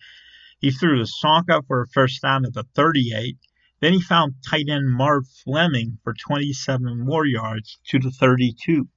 He 0.59 0.71
threw 0.71 0.99
the 0.99 1.09
Csonka 1.23 1.65
for 1.67 1.83
a 1.83 1.87
first 1.87 2.21
down 2.21 2.45
at 2.45 2.53
the 2.53 2.65
38. 2.75 3.37
Then 3.79 3.93
he 3.93 4.01
found 4.01 4.35
tight 4.47 4.67
end 4.69 4.89
Marv 4.89 5.27
Fleming 5.27 5.99
for 6.03 6.13
27 6.13 6.99
more 6.99 7.25
yards 7.25 7.79
to 7.87 7.99
the 7.99 8.11
32. 8.11 8.87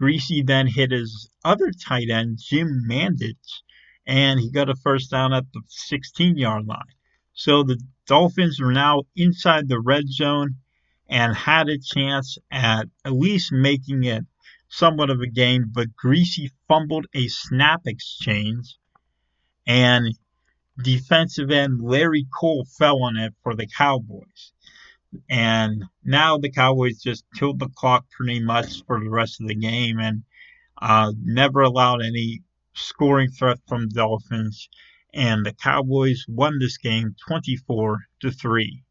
Griese 0.00 0.46
then 0.46 0.66
hit 0.66 0.92
his 0.92 1.28
other 1.44 1.72
tight 1.72 2.08
end, 2.08 2.38
Jim 2.40 2.84
Mandich, 2.88 3.62
and 4.06 4.40
he 4.40 4.50
got 4.50 4.70
a 4.70 4.74
first 4.76 5.10
down 5.10 5.32
at 5.32 5.44
the 5.52 5.60
16 5.66 6.36
yard 6.38 6.66
line. 6.66 6.94
So 7.32 7.62
the 7.62 7.80
Dolphins 8.06 8.60
are 8.60 8.72
now 8.72 9.02
inside 9.16 9.68
the 9.68 9.80
red 9.80 10.08
zone 10.08 10.56
and 11.08 11.34
had 11.34 11.68
a 11.68 11.78
chance 11.78 12.38
at 12.50 12.86
at 13.04 13.12
least 13.12 13.52
making 13.52 14.04
it 14.04 14.24
somewhat 14.68 15.10
of 15.10 15.20
a 15.20 15.26
game, 15.26 15.64
but 15.72 15.96
Griese 15.96 16.50
fumbled 16.68 17.06
a 17.12 17.28
snap 17.28 17.82
exchange 17.86 18.78
and 19.66 20.14
defensive 20.82 21.50
end 21.50 21.80
Larry 21.82 22.26
Cole 22.38 22.66
fell 22.78 23.02
on 23.02 23.16
it 23.16 23.34
for 23.42 23.54
the 23.54 23.66
Cowboys. 23.66 24.52
And 25.28 25.84
now 26.04 26.38
the 26.38 26.50
Cowboys 26.50 27.02
just 27.02 27.24
killed 27.34 27.58
the 27.58 27.68
clock 27.68 28.04
pretty 28.10 28.40
much 28.40 28.84
for 28.86 29.00
the 29.00 29.10
rest 29.10 29.40
of 29.40 29.48
the 29.48 29.54
game 29.54 29.98
and 29.98 30.22
uh, 30.80 31.12
never 31.22 31.62
allowed 31.62 32.02
any 32.02 32.42
scoring 32.74 33.30
threat 33.30 33.58
from 33.66 33.88
Dolphins. 33.88 34.68
And 35.12 35.44
the 35.44 35.52
Cowboys 35.52 36.24
won 36.28 36.58
this 36.58 36.78
game 36.78 37.16
24 37.26 37.98
to 38.20 38.30
3. 38.30 38.82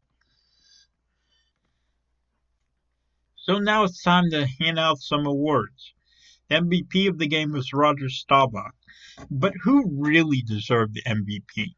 So 3.36 3.58
now 3.58 3.84
it's 3.84 4.02
time 4.02 4.30
to 4.30 4.46
hand 4.60 4.78
out 4.78 4.98
some 4.98 5.26
awards. 5.26 5.94
The 6.48 6.56
MVP 6.56 7.08
of 7.08 7.18
the 7.18 7.26
game 7.26 7.52
was 7.52 7.72
Roger 7.72 8.08
Staubach. 8.08 8.74
But 9.30 9.54
who 9.62 9.88
really 9.88 10.42
deserved 10.42 10.94
the 10.94 11.02
MVP? 11.02 11.74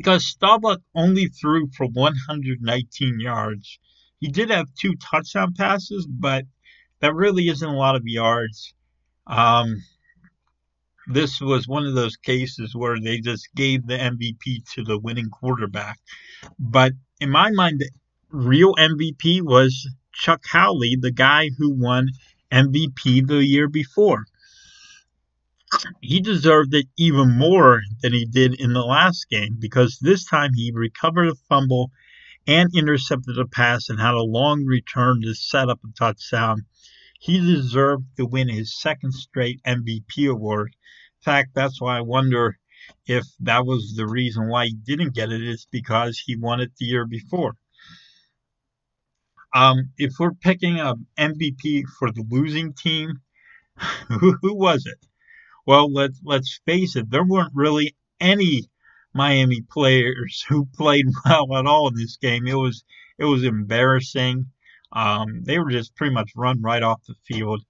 Because 0.00 0.24
Staubach 0.24 0.80
only 0.94 1.26
threw 1.26 1.68
for 1.76 1.86
119 1.86 3.20
yards. 3.20 3.78
He 4.18 4.28
did 4.28 4.48
have 4.48 4.72
two 4.72 4.94
touchdown 4.94 5.52
passes, 5.52 6.06
but 6.06 6.46
that 7.00 7.14
really 7.14 7.48
isn't 7.48 7.68
a 7.68 7.76
lot 7.76 7.96
of 7.96 8.06
yards. 8.06 8.72
Um, 9.26 9.82
this 11.06 11.38
was 11.38 11.68
one 11.68 11.84
of 11.84 11.94
those 11.94 12.16
cases 12.16 12.74
where 12.74 12.98
they 12.98 13.20
just 13.20 13.46
gave 13.54 13.86
the 13.86 13.98
MVP 13.98 14.64
to 14.72 14.84
the 14.84 14.98
winning 14.98 15.28
quarterback. 15.28 15.98
But 16.58 16.92
in 17.20 17.28
my 17.28 17.50
mind, 17.50 17.80
the 17.80 17.90
real 18.30 18.74
MVP 18.76 19.42
was 19.42 19.86
Chuck 20.14 20.40
Howley, 20.50 20.96
the 20.98 21.10
guy 21.10 21.50
who 21.58 21.74
won 21.74 22.08
MVP 22.50 23.26
the 23.26 23.44
year 23.44 23.68
before 23.68 24.24
he 26.00 26.20
deserved 26.20 26.74
it 26.74 26.86
even 26.96 27.38
more 27.38 27.82
than 28.02 28.12
he 28.12 28.24
did 28.24 28.54
in 28.60 28.72
the 28.72 28.84
last 28.84 29.28
game 29.28 29.56
because 29.58 29.98
this 30.00 30.24
time 30.24 30.52
he 30.54 30.72
recovered 30.74 31.28
a 31.28 31.34
fumble 31.48 31.90
and 32.46 32.70
intercepted 32.74 33.38
a 33.38 33.46
pass 33.46 33.88
and 33.88 34.00
had 34.00 34.14
a 34.14 34.22
long 34.22 34.64
return 34.64 35.22
to 35.22 35.34
set 35.34 35.68
up 35.68 35.80
a 35.84 35.92
touchdown. 35.98 36.66
He 37.20 37.38
deserved 37.38 38.06
to 38.16 38.26
win 38.26 38.48
his 38.48 38.78
second 38.80 39.12
straight 39.12 39.60
MVP 39.66 40.28
award. 40.28 40.74
In 41.20 41.24
fact, 41.24 41.50
that's 41.54 41.80
why 41.80 41.98
I 41.98 42.00
wonder 42.00 42.58
if 43.06 43.26
that 43.40 43.66
was 43.66 43.94
the 43.94 44.06
reason 44.06 44.48
why 44.48 44.66
he 44.66 44.74
didn't 44.74 45.14
get 45.14 45.30
it. 45.30 45.42
it 45.42 45.48
is 45.48 45.66
because 45.70 46.18
he 46.18 46.36
won 46.36 46.60
it 46.60 46.72
the 46.78 46.86
year 46.86 47.06
before. 47.06 47.54
Um, 49.54 49.90
if 49.98 50.14
we're 50.18 50.32
picking 50.32 50.80
an 50.80 51.06
MVP 51.18 51.84
for 51.98 52.10
the 52.10 52.24
losing 52.28 52.72
team, 52.72 53.20
who, 54.08 54.36
who 54.42 54.54
was 54.54 54.86
it? 54.86 54.98
Well, 55.66 55.92
let's 55.92 56.20
let's 56.24 56.60
face 56.66 56.96
it, 56.96 57.10
there 57.10 57.24
weren't 57.24 57.54
really 57.54 57.94
any 58.20 58.62
Miami 59.12 59.62
players 59.62 60.44
who 60.48 60.66
played 60.66 61.06
well 61.24 61.56
at 61.56 61.66
all 61.66 61.88
in 61.88 61.94
this 61.94 62.16
game. 62.16 62.46
It 62.46 62.54
was 62.54 62.84
it 63.18 63.24
was 63.24 63.44
embarrassing. 63.44 64.46
Um, 64.92 65.42
they 65.44 65.58
were 65.58 65.70
just 65.70 65.94
pretty 65.94 66.14
much 66.14 66.32
run 66.34 66.60
right 66.62 66.82
off 66.82 67.04
the 67.06 67.14
field. 67.26 67.62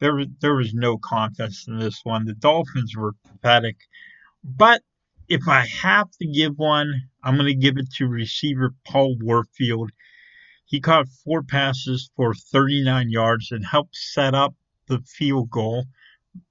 There 0.00 0.14
was 0.14 0.26
there 0.40 0.54
was 0.54 0.74
no 0.74 0.98
contest 0.98 1.68
in 1.68 1.78
this 1.78 2.00
one. 2.04 2.24
The 2.24 2.34
Dolphins 2.34 2.96
were 2.96 3.14
pathetic, 3.24 3.76
but 4.44 4.82
if 5.28 5.48
I 5.48 5.66
have 5.66 6.10
to 6.20 6.26
give 6.26 6.58
one, 6.58 6.92
I'm 7.22 7.36
going 7.36 7.46
to 7.46 7.54
give 7.54 7.78
it 7.78 7.90
to 7.94 8.06
receiver 8.06 8.74
Paul 8.86 9.16
Warfield. 9.20 9.90
He 10.66 10.80
caught 10.80 11.08
four 11.08 11.42
passes 11.42 12.10
for 12.16 12.34
39 12.34 13.10
yards 13.10 13.50
and 13.52 13.64
helped 13.64 13.96
set 13.96 14.34
up 14.34 14.54
the 14.88 14.98
field 15.00 15.50
goal 15.50 15.86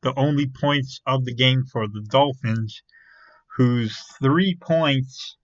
the 0.02 0.14
only 0.18 0.48
points 0.48 1.02
of 1.06 1.26
the 1.26 1.34
game 1.34 1.66
for 1.66 1.88
the 1.88 2.02
Dolphins, 2.10 2.82
whose 3.58 3.98
three 4.22 4.56
points 4.56 5.38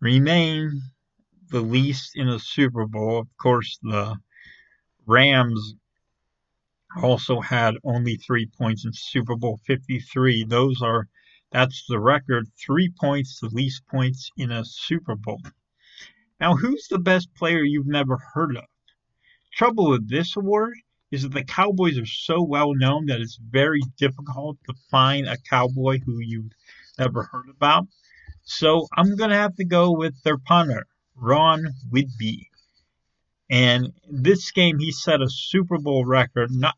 remain 0.00 0.82
the 1.50 1.60
least 1.60 2.12
in 2.14 2.28
a 2.28 2.38
Super 2.38 2.86
Bowl. 2.86 3.18
Of 3.18 3.28
course, 3.40 3.78
the 3.82 4.16
Rams 5.06 5.74
also 7.02 7.40
had 7.40 7.74
only 7.84 8.16
three 8.16 8.46
points 8.46 8.84
in 8.84 8.92
Super 8.92 9.36
Bowl 9.36 9.60
53. 9.66 10.44
Those 10.44 10.82
are 10.82 11.08
that's 11.52 11.84
the 11.88 12.00
record. 12.00 12.48
Three 12.58 12.92
points, 13.00 13.38
the 13.40 13.48
least 13.48 13.86
points 13.86 14.30
in 14.36 14.50
a 14.50 14.64
Super 14.64 15.14
Bowl. 15.14 15.40
Now, 16.40 16.56
who's 16.56 16.88
the 16.88 16.98
best 16.98 17.32
player 17.34 17.62
you've 17.62 17.86
never 17.86 18.18
heard 18.34 18.56
of? 18.56 18.64
Trouble 19.54 19.90
with 19.90 20.08
this 20.10 20.36
award 20.36 20.76
is 21.10 21.22
that 21.22 21.32
the 21.32 21.44
Cowboys 21.44 21.98
are 21.98 22.06
so 22.06 22.42
well 22.42 22.74
known 22.74 23.06
that 23.06 23.20
it's 23.20 23.38
very 23.50 23.80
difficult 23.96 24.58
to 24.66 24.74
find 24.90 25.28
a 25.28 25.36
Cowboy 25.48 26.00
who 26.04 26.18
you've 26.18 26.52
never 26.98 27.24
heard 27.24 27.48
about. 27.48 27.86
So 28.42 28.86
I'm 28.96 29.16
going 29.16 29.30
to 29.30 29.36
have 29.36 29.56
to 29.56 29.64
go 29.64 29.92
with 29.92 30.20
their 30.22 30.38
punter, 30.38 30.86
Ron 31.14 31.66
Widby. 31.90 32.48
And 33.48 33.92
this 34.10 34.50
game, 34.50 34.78
he 34.78 34.90
set 34.90 35.20
a 35.20 35.28
Super 35.28 35.78
Bowl 35.78 36.04
record, 36.04 36.50
not, 36.50 36.74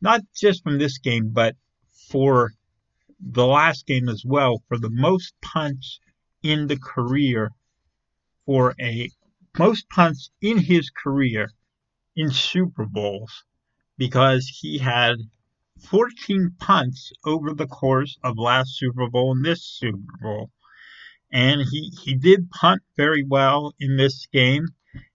not 0.00 0.20
just 0.36 0.62
from 0.62 0.78
this 0.78 0.98
game, 0.98 1.30
but 1.32 1.56
for 2.10 2.52
the 3.20 3.46
last 3.46 3.86
game 3.86 4.08
as 4.08 4.24
well, 4.24 4.62
for 4.68 4.78
the 4.78 4.90
most 4.90 5.34
punts 5.40 5.98
in 6.42 6.68
the 6.68 6.78
career, 6.78 7.50
for 8.46 8.74
a 8.80 9.10
most 9.58 9.88
punts 9.88 10.30
in 10.40 10.58
his 10.58 10.90
career 10.90 11.50
in 12.16 12.30
Super 12.30 12.84
Bowls 12.84 13.44
because 13.96 14.48
he 14.48 14.78
had 14.78 15.16
14 15.80 16.54
punts 16.58 17.12
over 17.24 17.52
the 17.52 17.66
course 17.66 18.18
of 18.22 18.38
last 18.38 18.76
Super 18.76 19.08
Bowl 19.08 19.32
and 19.32 19.44
this 19.44 19.64
Super 19.64 20.18
Bowl. 20.22 20.50
And 21.32 21.62
he, 21.62 21.90
he 22.02 22.14
did 22.14 22.50
punt 22.50 22.82
very 22.96 23.24
well 23.24 23.74
in 23.80 23.96
this 23.96 24.26
game, 24.26 24.68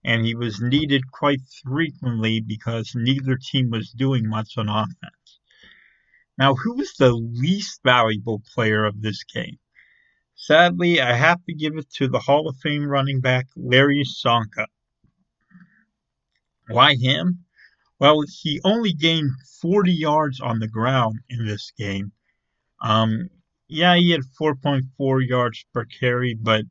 and 0.03 0.25
he 0.25 0.35
was 0.35 0.61
needed 0.61 1.11
quite 1.11 1.41
frequently 1.63 2.41
because 2.41 2.91
neither 2.93 3.37
team 3.37 3.69
was 3.69 3.91
doing 3.91 4.27
much 4.27 4.57
on 4.57 4.67
offense. 4.69 5.39
Now, 6.37 6.55
who 6.55 6.75
was 6.75 6.93
the 6.93 7.13
least 7.13 7.81
valuable 7.83 8.41
player 8.53 8.85
of 8.85 9.01
this 9.01 9.23
game? 9.23 9.59
Sadly, 10.35 11.01
I 11.01 11.13
have 11.13 11.43
to 11.45 11.53
give 11.53 11.75
it 11.77 11.89
to 11.95 12.07
the 12.07 12.19
Hall 12.19 12.47
of 12.47 12.55
Fame 12.57 12.85
running 12.85 13.19
back 13.19 13.47
Larry 13.57 14.03
Csonka. 14.05 14.67
Why 16.69 16.95
him? 16.95 17.45
Well, 17.99 18.23
he 18.41 18.61
only 18.63 18.93
gained 18.93 19.31
40 19.61 19.91
yards 19.91 20.39
on 20.39 20.59
the 20.59 20.69
ground 20.69 21.19
in 21.29 21.45
this 21.45 21.71
game. 21.77 22.13
Um, 22.81 23.29
yeah, 23.67 23.95
he 23.97 24.11
had 24.11 24.21
4.4 24.39 25.27
yards 25.27 25.65
per 25.73 25.83
carry, 25.85 26.33
but 26.33 26.63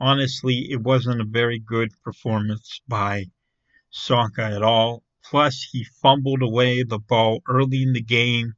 honestly, 0.00 0.70
it 0.70 0.80
wasn't 0.80 1.20
a 1.20 1.24
very 1.24 1.58
good 1.58 1.90
performance 2.02 2.80
by 2.88 3.26
Csonka 3.92 4.56
at 4.56 4.62
all. 4.62 5.02
Plus, 5.22 5.68
he 5.70 5.84
fumbled 5.84 6.42
away 6.42 6.82
the 6.82 6.98
ball 6.98 7.42
early 7.46 7.82
in 7.82 7.92
the 7.92 8.02
game, 8.02 8.54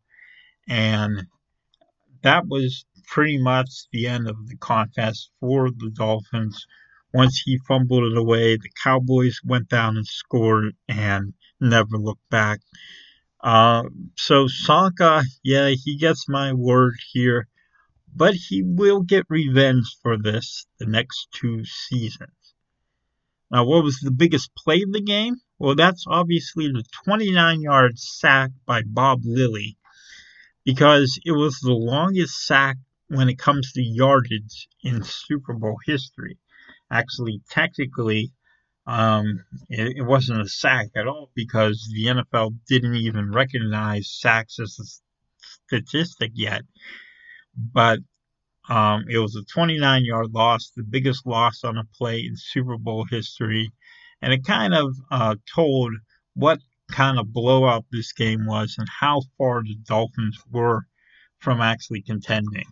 and 0.68 1.26
that 2.22 2.46
was 2.46 2.86
pretty 3.08 3.38
much 3.38 3.86
the 3.92 4.06
end 4.06 4.28
of 4.28 4.48
the 4.48 4.56
contest 4.56 5.30
for 5.40 5.70
the 5.70 5.90
Dolphins. 5.90 6.64
Once 7.14 7.40
he 7.44 7.58
fumbled 7.58 8.10
it 8.10 8.18
away, 8.18 8.56
the 8.56 8.70
Cowboys 8.82 9.38
went 9.44 9.68
down 9.68 9.96
and 9.96 10.04
scored 10.04 10.74
and 10.88 11.32
never 11.60 11.96
looked 11.96 12.28
back. 12.28 12.58
Uh, 13.40 13.84
so 14.16 14.46
Csonka, 14.46 15.22
yeah, 15.44 15.68
he 15.68 15.96
gets 15.96 16.28
my 16.28 16.52
word 16.52 16.94
here, 17.12 17.46
but 18.12 18.34
he 18.34 18.64
will 18.64 19.00
get 19.00 19.26
revenge 19.28 19.96
for 20.02 20.18
this 20.18 20.66
the 20.80 20.86
next 20.86 21.28
two 21.30 21.64
seasons. 21.64 22.32
Now, 23.48 23.64
what 23.64 23.84
was 23.84 24.00
the 24.00 24.10
biggest 24.10 24.50
play 24.56 24.82
of 24.82 24.90
the 24.90 25.00
game? 25.00 25.36
Well, 25.60 25.76
that's 25.76 26.06
obviously 26.08 26.66
the 26.66 26.82
29 27.04 27.60
yard 27.60 27.96
sack 27.96 28.50
by 28.66 28.82
Bob 28.84 29.20
Lilly 29.22 29.76
because 30.64 31.20
it 31.24 31.32
was 31.32 31.60
the 31.60 31.72
longest 31.72 32.44
sack 32.44 32.76
when 33.06 33.28
it 33.28 33.38
comes 33.38 33.70
to 33.72 33.82
yardage 33.82 34.68
in 34.82 35.04
Super 35.04 35.54
Bowl 35.54 35.76
history. 35.86 36.38
Actually, 36.90 37.40
technically, 37.50 38.32
um, 38.86 39.44
it, 39.68 39.98
it, 39.98 40.02
wasn't 40.02 40.42
a 40.42 40.48
sack 40.48 40.88
at 40.94 41.06
all 41.06 41.30
because 41.34 41.90
the 41.92 42.06
NFL 42.06 42.54
didn't 42.68 42.96
even 42.96 43.32
recognize 43.32 44.10
sacks 44.12 44.58
as 44.60 44.78
a 44.78 44.84
statistic 45.66 46.32
yet. 46.34 46.62
But 47.56 48.00
um, 48.68 49.04
it 49.08 49.18
was 49.18 49.36
a 49.36 49.44
29 49.44 50.04
yard 50.04 50.32
loss, 50.32 50.70
the 50.76 50.82
biggest 50.82 51.26
loss 51.26 51.64
on 51.64 51.78
a 51.78 51.84
play 51.96 52.20
in 52.20 52.36
Super 52.36 52.76
Bowl 52.76 53.06
history. 53.10 53.72
And 54.20 54.32
it 54.32 54.44
kind 54.44 54.74
of 54.74 54.94
uh, 55.10 55.36
told 55.54 55.92
what 56.34 56.58
kind 56.90 57.18
of 57.18 57.32
blowout 57.32 57.84
this 57.90 58.12
game 58.12 58.46
was 58.46 58.76
and 58.78 58.88
how 59.00 59.22
far 59.38 59.62
the 59.62 59.76
Dolphins 59.86 60.38
were 60.50 60.82
from 61.38 61.60
actually 61.60 62.02
contending. 62.02 62.66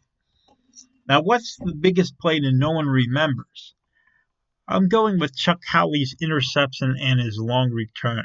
Now, 1.08 1.22
what's 1.22 1.56
the 1.56 1.74
biggest 1.74 2.18
play 2.18 2.40
that 2.40 2.52
no 2.52 2.70
one 2.70 2.86
remembers? 2.86 3.74
I'm 4.68 4.88
going 4.88 5.18
with 5.18 5.36
Chuck 5.36 5.60
Howley's 5.66 6.14
interception 6.20 6.96
and 7.00 7.20
his 7.20 7.36
long 7.38 7.70
return. 7.70 8.24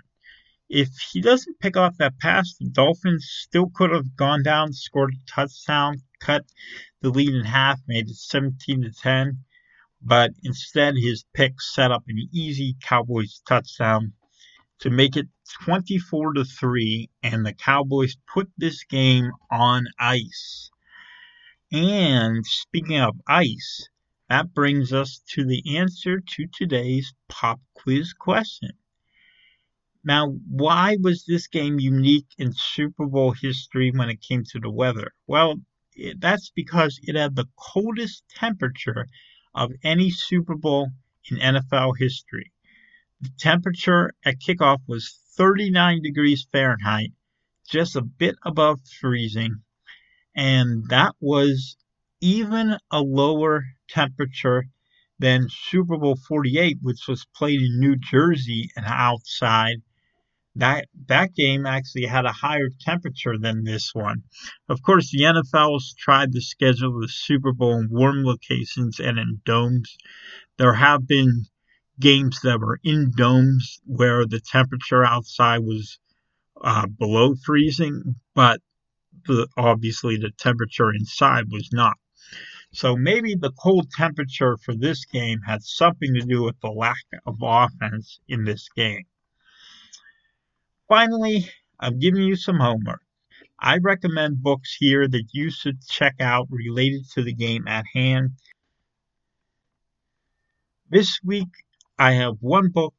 If 0.70 0.90
he 1.12 1.20
doesn't 1.22 1.60
pick 1.60 1.76
off 1.76 1.98
that 1.98 2.20
pass, 2.20 2.56
the 2.60 2.70
Dolphins 2.70 3.28
still 3.28 3.72
could 3.74 3.90
have 3.90 4.16
gone 4.16 4.44
down, 4.44 4.74
scored 4.74 5.14
a 5.14 5.32
touchdown, 5.32 6.04
cut 6.20 6.46
the 7.02 7.10
lead 7.10 7.34
in 7.34 7.46
half, 7.46 7.80
made 7.88 8.10
it 8.10 8.16
17 8.16 8.84
to 8.84 8.92
10. 8.92 9.44
But 10.02 10.32
instead, 10.44 10.96
his 10.96 11.26
pick 11.34 11.60
set 11.60 11.92
up 11.92 12.04
an 12.08 12.30
easy 12.32 12.76
Cowboys 12.82 13.42
touchdown 13.48 14.14
to 14.80 14.90
make 14.90 15.16
it 15.16 15.28
24 15.64 16.34
to 16.34 16.46
3, 16.46 17.10
and 17.24 17.46
the 17.46 17.54
Cowboys 17.54 18.16
put 18.32 18.50
this 18.58 18.84
game 18.84 19.32
on 19.50 19.88
ice. 19.98 20.70
And 21.72 22.46
speaking 22.46 23.00
of 23.00 23.16
ice, 23.28 23.90
that 24.30 24.54
brings 24.54 24.92
us 24.92 25.22
to 25.30 25.46
the 25.46 25.78
answer 25.78 26.20
to 26.20 26.48
today's 26.48 27.14
pop 27.30 27.62
quiz 27.74 28.14
question. 28.14 28.72
Now, 30.04 30.38
why 30.50 30.98
was 31.02 31.26
this 31.26 31.48
game 31.48 31.80
unique 31.80 32.28
in 32.38 32.54
Super 32.54 33.06
Bowl 33.06 33.32
history 33.32 33.92
when 33.92 34.10
it 34.10 34.22
came 34.22 34.44
to 34.46 34.60
the 34.60 34.70
weather? 34.70 35.12
Well, 35.28 35.62
that's 36.18 36.50
because 36.50 37.00
it 37.04 37.16
had 37.16 37.36
the 37.36 37.48
coldest 37.58 38.24
temperature 38.30 39.08
of 39.56 39.72
any 39.84 40.10
Super 40.10 40.56
Bowl 40.56 40.92
in 41.30 41.38
NFL 41.38 41.94
history. 41.98 42.52
The 43.22 43.32
temperature 43.40 44.14
at 44.24 44.40
kickoff 44.40 44.80
was 44.88 45.20
39 45.36 46.02
degrees 46.02 46.48
Fahrenheit, 46.52 47.12
just 47.68 47.96
a 47.96 48.02
bit 48.02 48.36
above 48.44 48.80
freezing, 49.00 49.64
and 50.36 50.88
that 50.90 51.16
was 51.20 51.78
even 52.22 52.78
a 52.92 53.02
lower 53.02 53.64
temperature 53.90 54.66
than 55.20 55.48
Super 55.50 55.98
Bowl 55.98 56.16
48, 56.16 56.78
which 56.82 57.08
was 57.08 57.26
played 57.36 57.62
in 57.62 57.80
New 57.80 57.96
Jersey 57.96 58.70
and 58.76 58.86
outside. 58.88 59.82
That 60.56 60.88
that 61.08 61.36
game 61.36 61.68
actually 61.68 62.06
had 62.06 62.26
a 62.26 62.32
higher 62.32 62.70
temperature 62.82 63.38
than 63.38 63.64
this 63.64 63.94
one. 63.94 64.24
Of 64.70 64.82
course, 64.82 65.12
the 65.12 65.24
NFL's 65.24 65.94
tried 65.94 66.32
to 66.34 66.42
schedule 66.42 67.00
the 67.00 67.08
Super 67.08 67.54
Bowl 67.54 67.80
in 67.80 67.90
warm 67.92 68.24
locations 68.24 69.00
and 69.00 69.20
in 69.20 69.42
domes. 69.46 69.98
There 70.58 70.74
have 70.74 71.08
been 71.08 71.46
games 72.00 72.42
that 72.42 72.60
were 72.60 72.80
in 72.84 73.12
domes 73.16 73.80
where 73.86 74.26
the 74.26 74.40
temperature 74.40 75.06
outside 75.06 75.60
was 75.60 76.00
uh, 76.62 76.88
below 76.88 77.36
freezing, 77.36 78.16
but 78.34 78.60
the, 79.26 79.48
obviously 79.58 80.18
the 80.18 80.32
temperature 80.38 80.92
inside 80.94 81.46
was 81.52 81.70
not. 81.72 81.98
So 82.78 82.96
maybe 82.96 83.34
the 83.34 83.54
cold 83.54 83.90
temperature 83.90 84.56
for 84.56 84.76
this 84.76 85.04
game 85.06 85.42
had 85.42 85.64
something 85.64 86.14
to 86.14 86.22
do 86.22 86.44
with 86.44 86.62
the 86.62 86.70
lack 86.70 87.08
of 87.26 87.38
offense 87.42 88.20
in 88.28 88.44
this 88.44 88.70
game. 88.70 89.06
Finally, 90.88 91.50
I'm 91.80 91.98
giving 91.98 92.22
you 92.22 92.36
some 92.36 92.60
homework. 92.60 93.02
I 93.60 93.78
recommend 93.78 94.44
books 94.44 94.78
here 94.80 95.08
that 95.08 95.24
you 95.32 95.50
should 95.50 95.88
check 95.88 96.18
out 96.20 96.50
related 96.52 97.10
to 97.16 97.24
the 97.24 97.34
game 97.34 97.68
at 97.68 97.86
hand. 97.96 98.34
This 100.88 101.20
week, 101.24 101.50
I 101.98 102.12
have 102.12 102.36
one 102.42 102.70
book 102.70 102.94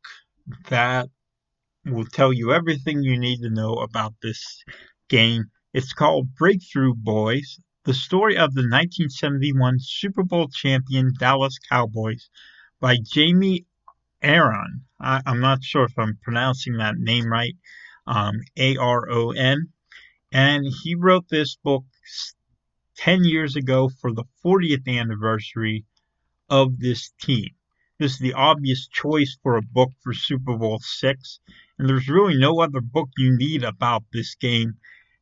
that 0.71 1.09
will 1.87 2.07
tell 2.07 2.33
you 2.33 2.53
everything 2.53 3.05
you 3.05 3.17
need 3.17 3.43
to 3.43 3.51
know 3.51 3.75
about 3.75 4.14
this 4.23 4.64
game. 5.09 5.53
It's 5.73 5.93
called 5.93 6.35
Breakthrough 6.35 6.95
Boys 6.97 7.61
the 7.88 7.94
story 7.94 8.37
of 8.37 8.53
the 8.53 8.61
1971 8.61 9.79
Super 9.81 10.22
Bowl 10.22 10.46
champion 10.48 11.11
Dallas 11.18 11.59
Cowboys 11.70 12.29
by 12.81 12.98
Jaime 13.14 13.64
Aron. 14.20 14.83
I, 15.01 15.22
am 15.24 15.40
not 15.40 15.64
sure 15.64 15.85
if 15.85 15.98
I'm 15.98 16.18
pronouncing 16.20 16.77
that 16.77 16.98
name 16.98 17.33
right. 17.33 17.57
Um, 18.07 18.42
A 18.59 18.77
R 18.77 19.11
O 19.11 19.31
N. 19.31 19.72
And 20.31 20.66
he 20.83 20.96
wrote 20.96 21.31
this 21.31 21.57
book 21.57 21.87
10 22.98 23.24
years 23.24 23.57
ago 23.57 23.88
for 23.88 24.12
the 24.12 24.24
40th 24.44 24.87
anniversary 24.87 25.87
of 26.51 26.79
this 26.81 27.11
team. 27.22 27.48
This 27.98 28.12
is 28.12 28.18
the 28.18 28.35
obvious 28.35 28.87
choice 28.87 29.38
for 29.42 29.57
a 29.57 29.62
book 29.62 29.92
for 30.03 30.12
Super 30.12 30.59
Bowl 30.59 30.79
six, 30.81 31.40
and 31.79 31.88
there's 31.88 32.07
really 32.07 32.37
no 32.37 32.61
other 32.61 32.83
book 32.83 33.09
you 33.16 33.35
need 33.35 33.64
about 33.64 34.05
this 34.12 34.35
game 34.35 34.74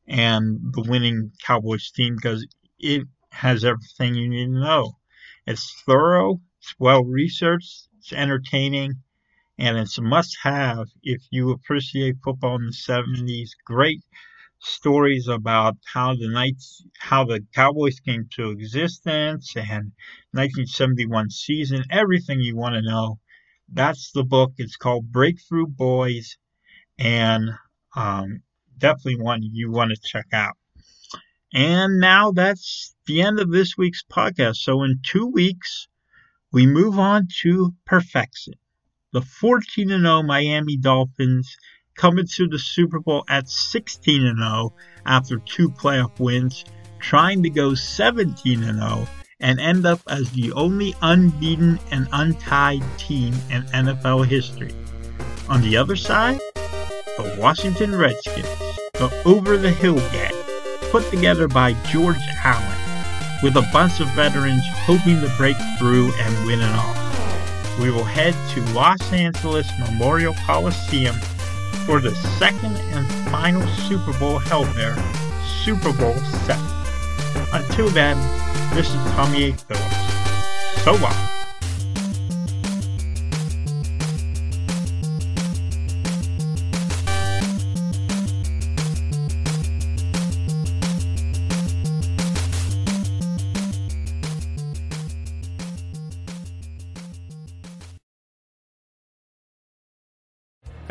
and 0.08 0.72
the 0.72 0.82
winning 0.82 1.32
Cowboys 1.42 1.90
team 1.90 2.16
because 2.16 2.46
it 2.78 3.06
has 3.30 3.64
everything 3.64 4.14
you 4.14 4.28
need 4.28 4.46
to 4.46 4.60
know. 4.60 4.98
It's 5.46 5.82
thorough, 5.86 6.40
it's 6.60 6.74
well 6.78 7.04
researched, 7.04 7.88
it's 7.98 8.12
entertaining, 8.12 9.02
and 9.58 9.78
it's 9.78 9.98
a 9.98 10.02
must 10.02 10.36
have 10.42 10.88
if 11.02 11.22
you 11.30 11.50
appreciate 11.50 12.16
football 12.24 12.56
in 12.56 12.66
the 12.66 12.72
70s. 12.72 13.50
Great 13.64 14.02
stories 14.60 15.28
about 15.28 15.76
how 15.92 16.14
the 16.14 16.28
Knights, 16.28 16.84
how 16.98 17.24
the 17.24 17.44
Cowboys 17.54 18.00
came 18.00 18.28
to 18.36 18.50
existence 18.50 19.54
and 19.56 19.92
1971 20.32 21.30
season, 21.30 21.84
everything 21.90 22.40
you 22.40 22.56
want 22.56 22.74
to 22.74 22.82
know. 22.82 23.18
That's 23.72 24.12
the 24.12 24.24
book. 24.24 24.52
It's 24.58 24.76
called 24.76 25.12
Breakthrough 25.12 25.66
Boys, 25.66 26.36
and 26.98 27.50
um, 27.96 28.42
definitely 28.78 29.22
one 29.22 29.40
you 29.42 29.70
want 29.70 29.90
to 29.90 29.96
check 29.96 30.26
out. 30.32 30.56
And 31.54 32.00
now 32.00 32.32
that's 32.32 32.94
the 33.06 33.22
end 33.22 33.40
of 33.40 33.50
this 33.50 33.78
week's 33.78 34.02
podcast. 34.02 34.56
So 34.56 34.82
in 34.82 35.00
two 35.02 35.26
weeks, 35.26 35.88
we 36.52 36.66
move 36.66 36.98
on 36.98 37.28
to 37.42 37.74
perfection. 37.84 38.54
The 39.12 39.22
14 39.22 39.88
0 39.88 40.22
Miami 40.22 40.76
Dolphins 40.76 41.56
coming 41.96 42.26
to 42.26 42.46
the 42.48 42.58
Super 42.58 43.00
Bowl 43.00 43.24
at 43.28 43.48
16 43.48 44.36
0 44.36 44.74
after 45.06 45.38
two 45.38 45.70
playoff 45.70 46.18
wins, 46.20 46.64
trying 46.98 47.42
to 47.42 47.50
go 47.50 47.74
17 47.74 48.62
0 48.62 49.08
and 49.40 49.60
end 49.60 49.86
up 49.86 50.00
as 50.08 50.30
the 50.32 50.52
only 50.52 50.94
unbeaten 51.02 51.78
and 51.90 52.08
untied 52.12 52.82
team 52.98 53.34
in 53.50 53.62
NFL 53.64 54.26
history. 54.26 54.74
On 55.48 55.60
the 55.62 55.76
other 55.76 55.96
side, 55.96 56.40
the 56.54 57.36
Washington 57.38 57.94
Redskins, 57.94 58.48
the 58.98 59.22
over 59.24 59.56
the 59.56 59.70
hill 59.70 59.96
gang, 60.10 60.32
put 60.90 61.08
together 61.10 61.48
by 61.48 61.74
George 61.90 62.16
Allen, 62.44 62.78
with 63.42 63.56
a 63.56 63.68
bunch 63.72 64.00
of 64.00 64.08
veterans 64.14 64.62
hoping 64.86 65.20
to 65.20 65.32
break 65.36 65.56
through 65.78 66.12
and 66.18 66.46
win 66.46 66.60
it 66.60 66.72
all. 66.72 66.94
We 67.80 67.90
will 67.90 68.04
head 68.04 68.34
to 68.54 68.60
Los 68.72 69.12
Angeles 69.12 69.70
Memorial 69.78 70.34
Coliseum 70.46 71.16
for 71.84 72.00
the 72.00 72.14
second 72.38 72.76
and 72.76 73.06
final 73.30 73.66
Super 73.68 74.18
Bowl 74.18 74.38
held 74.38 74.68
there, 74.68 74.96
Super 75.62 75.92
Bowl 75.92 76.14
7. 76.14 76.64
Until 77.52 77.88
then, 77.90 78.16
this 78.74 78.88
is 78.88 78.94
Tommy 79.12 79.50
A. 79.50 79.52
Phillips. 79.52 80.82
So 80.84 80.94
long. 80.94 81.35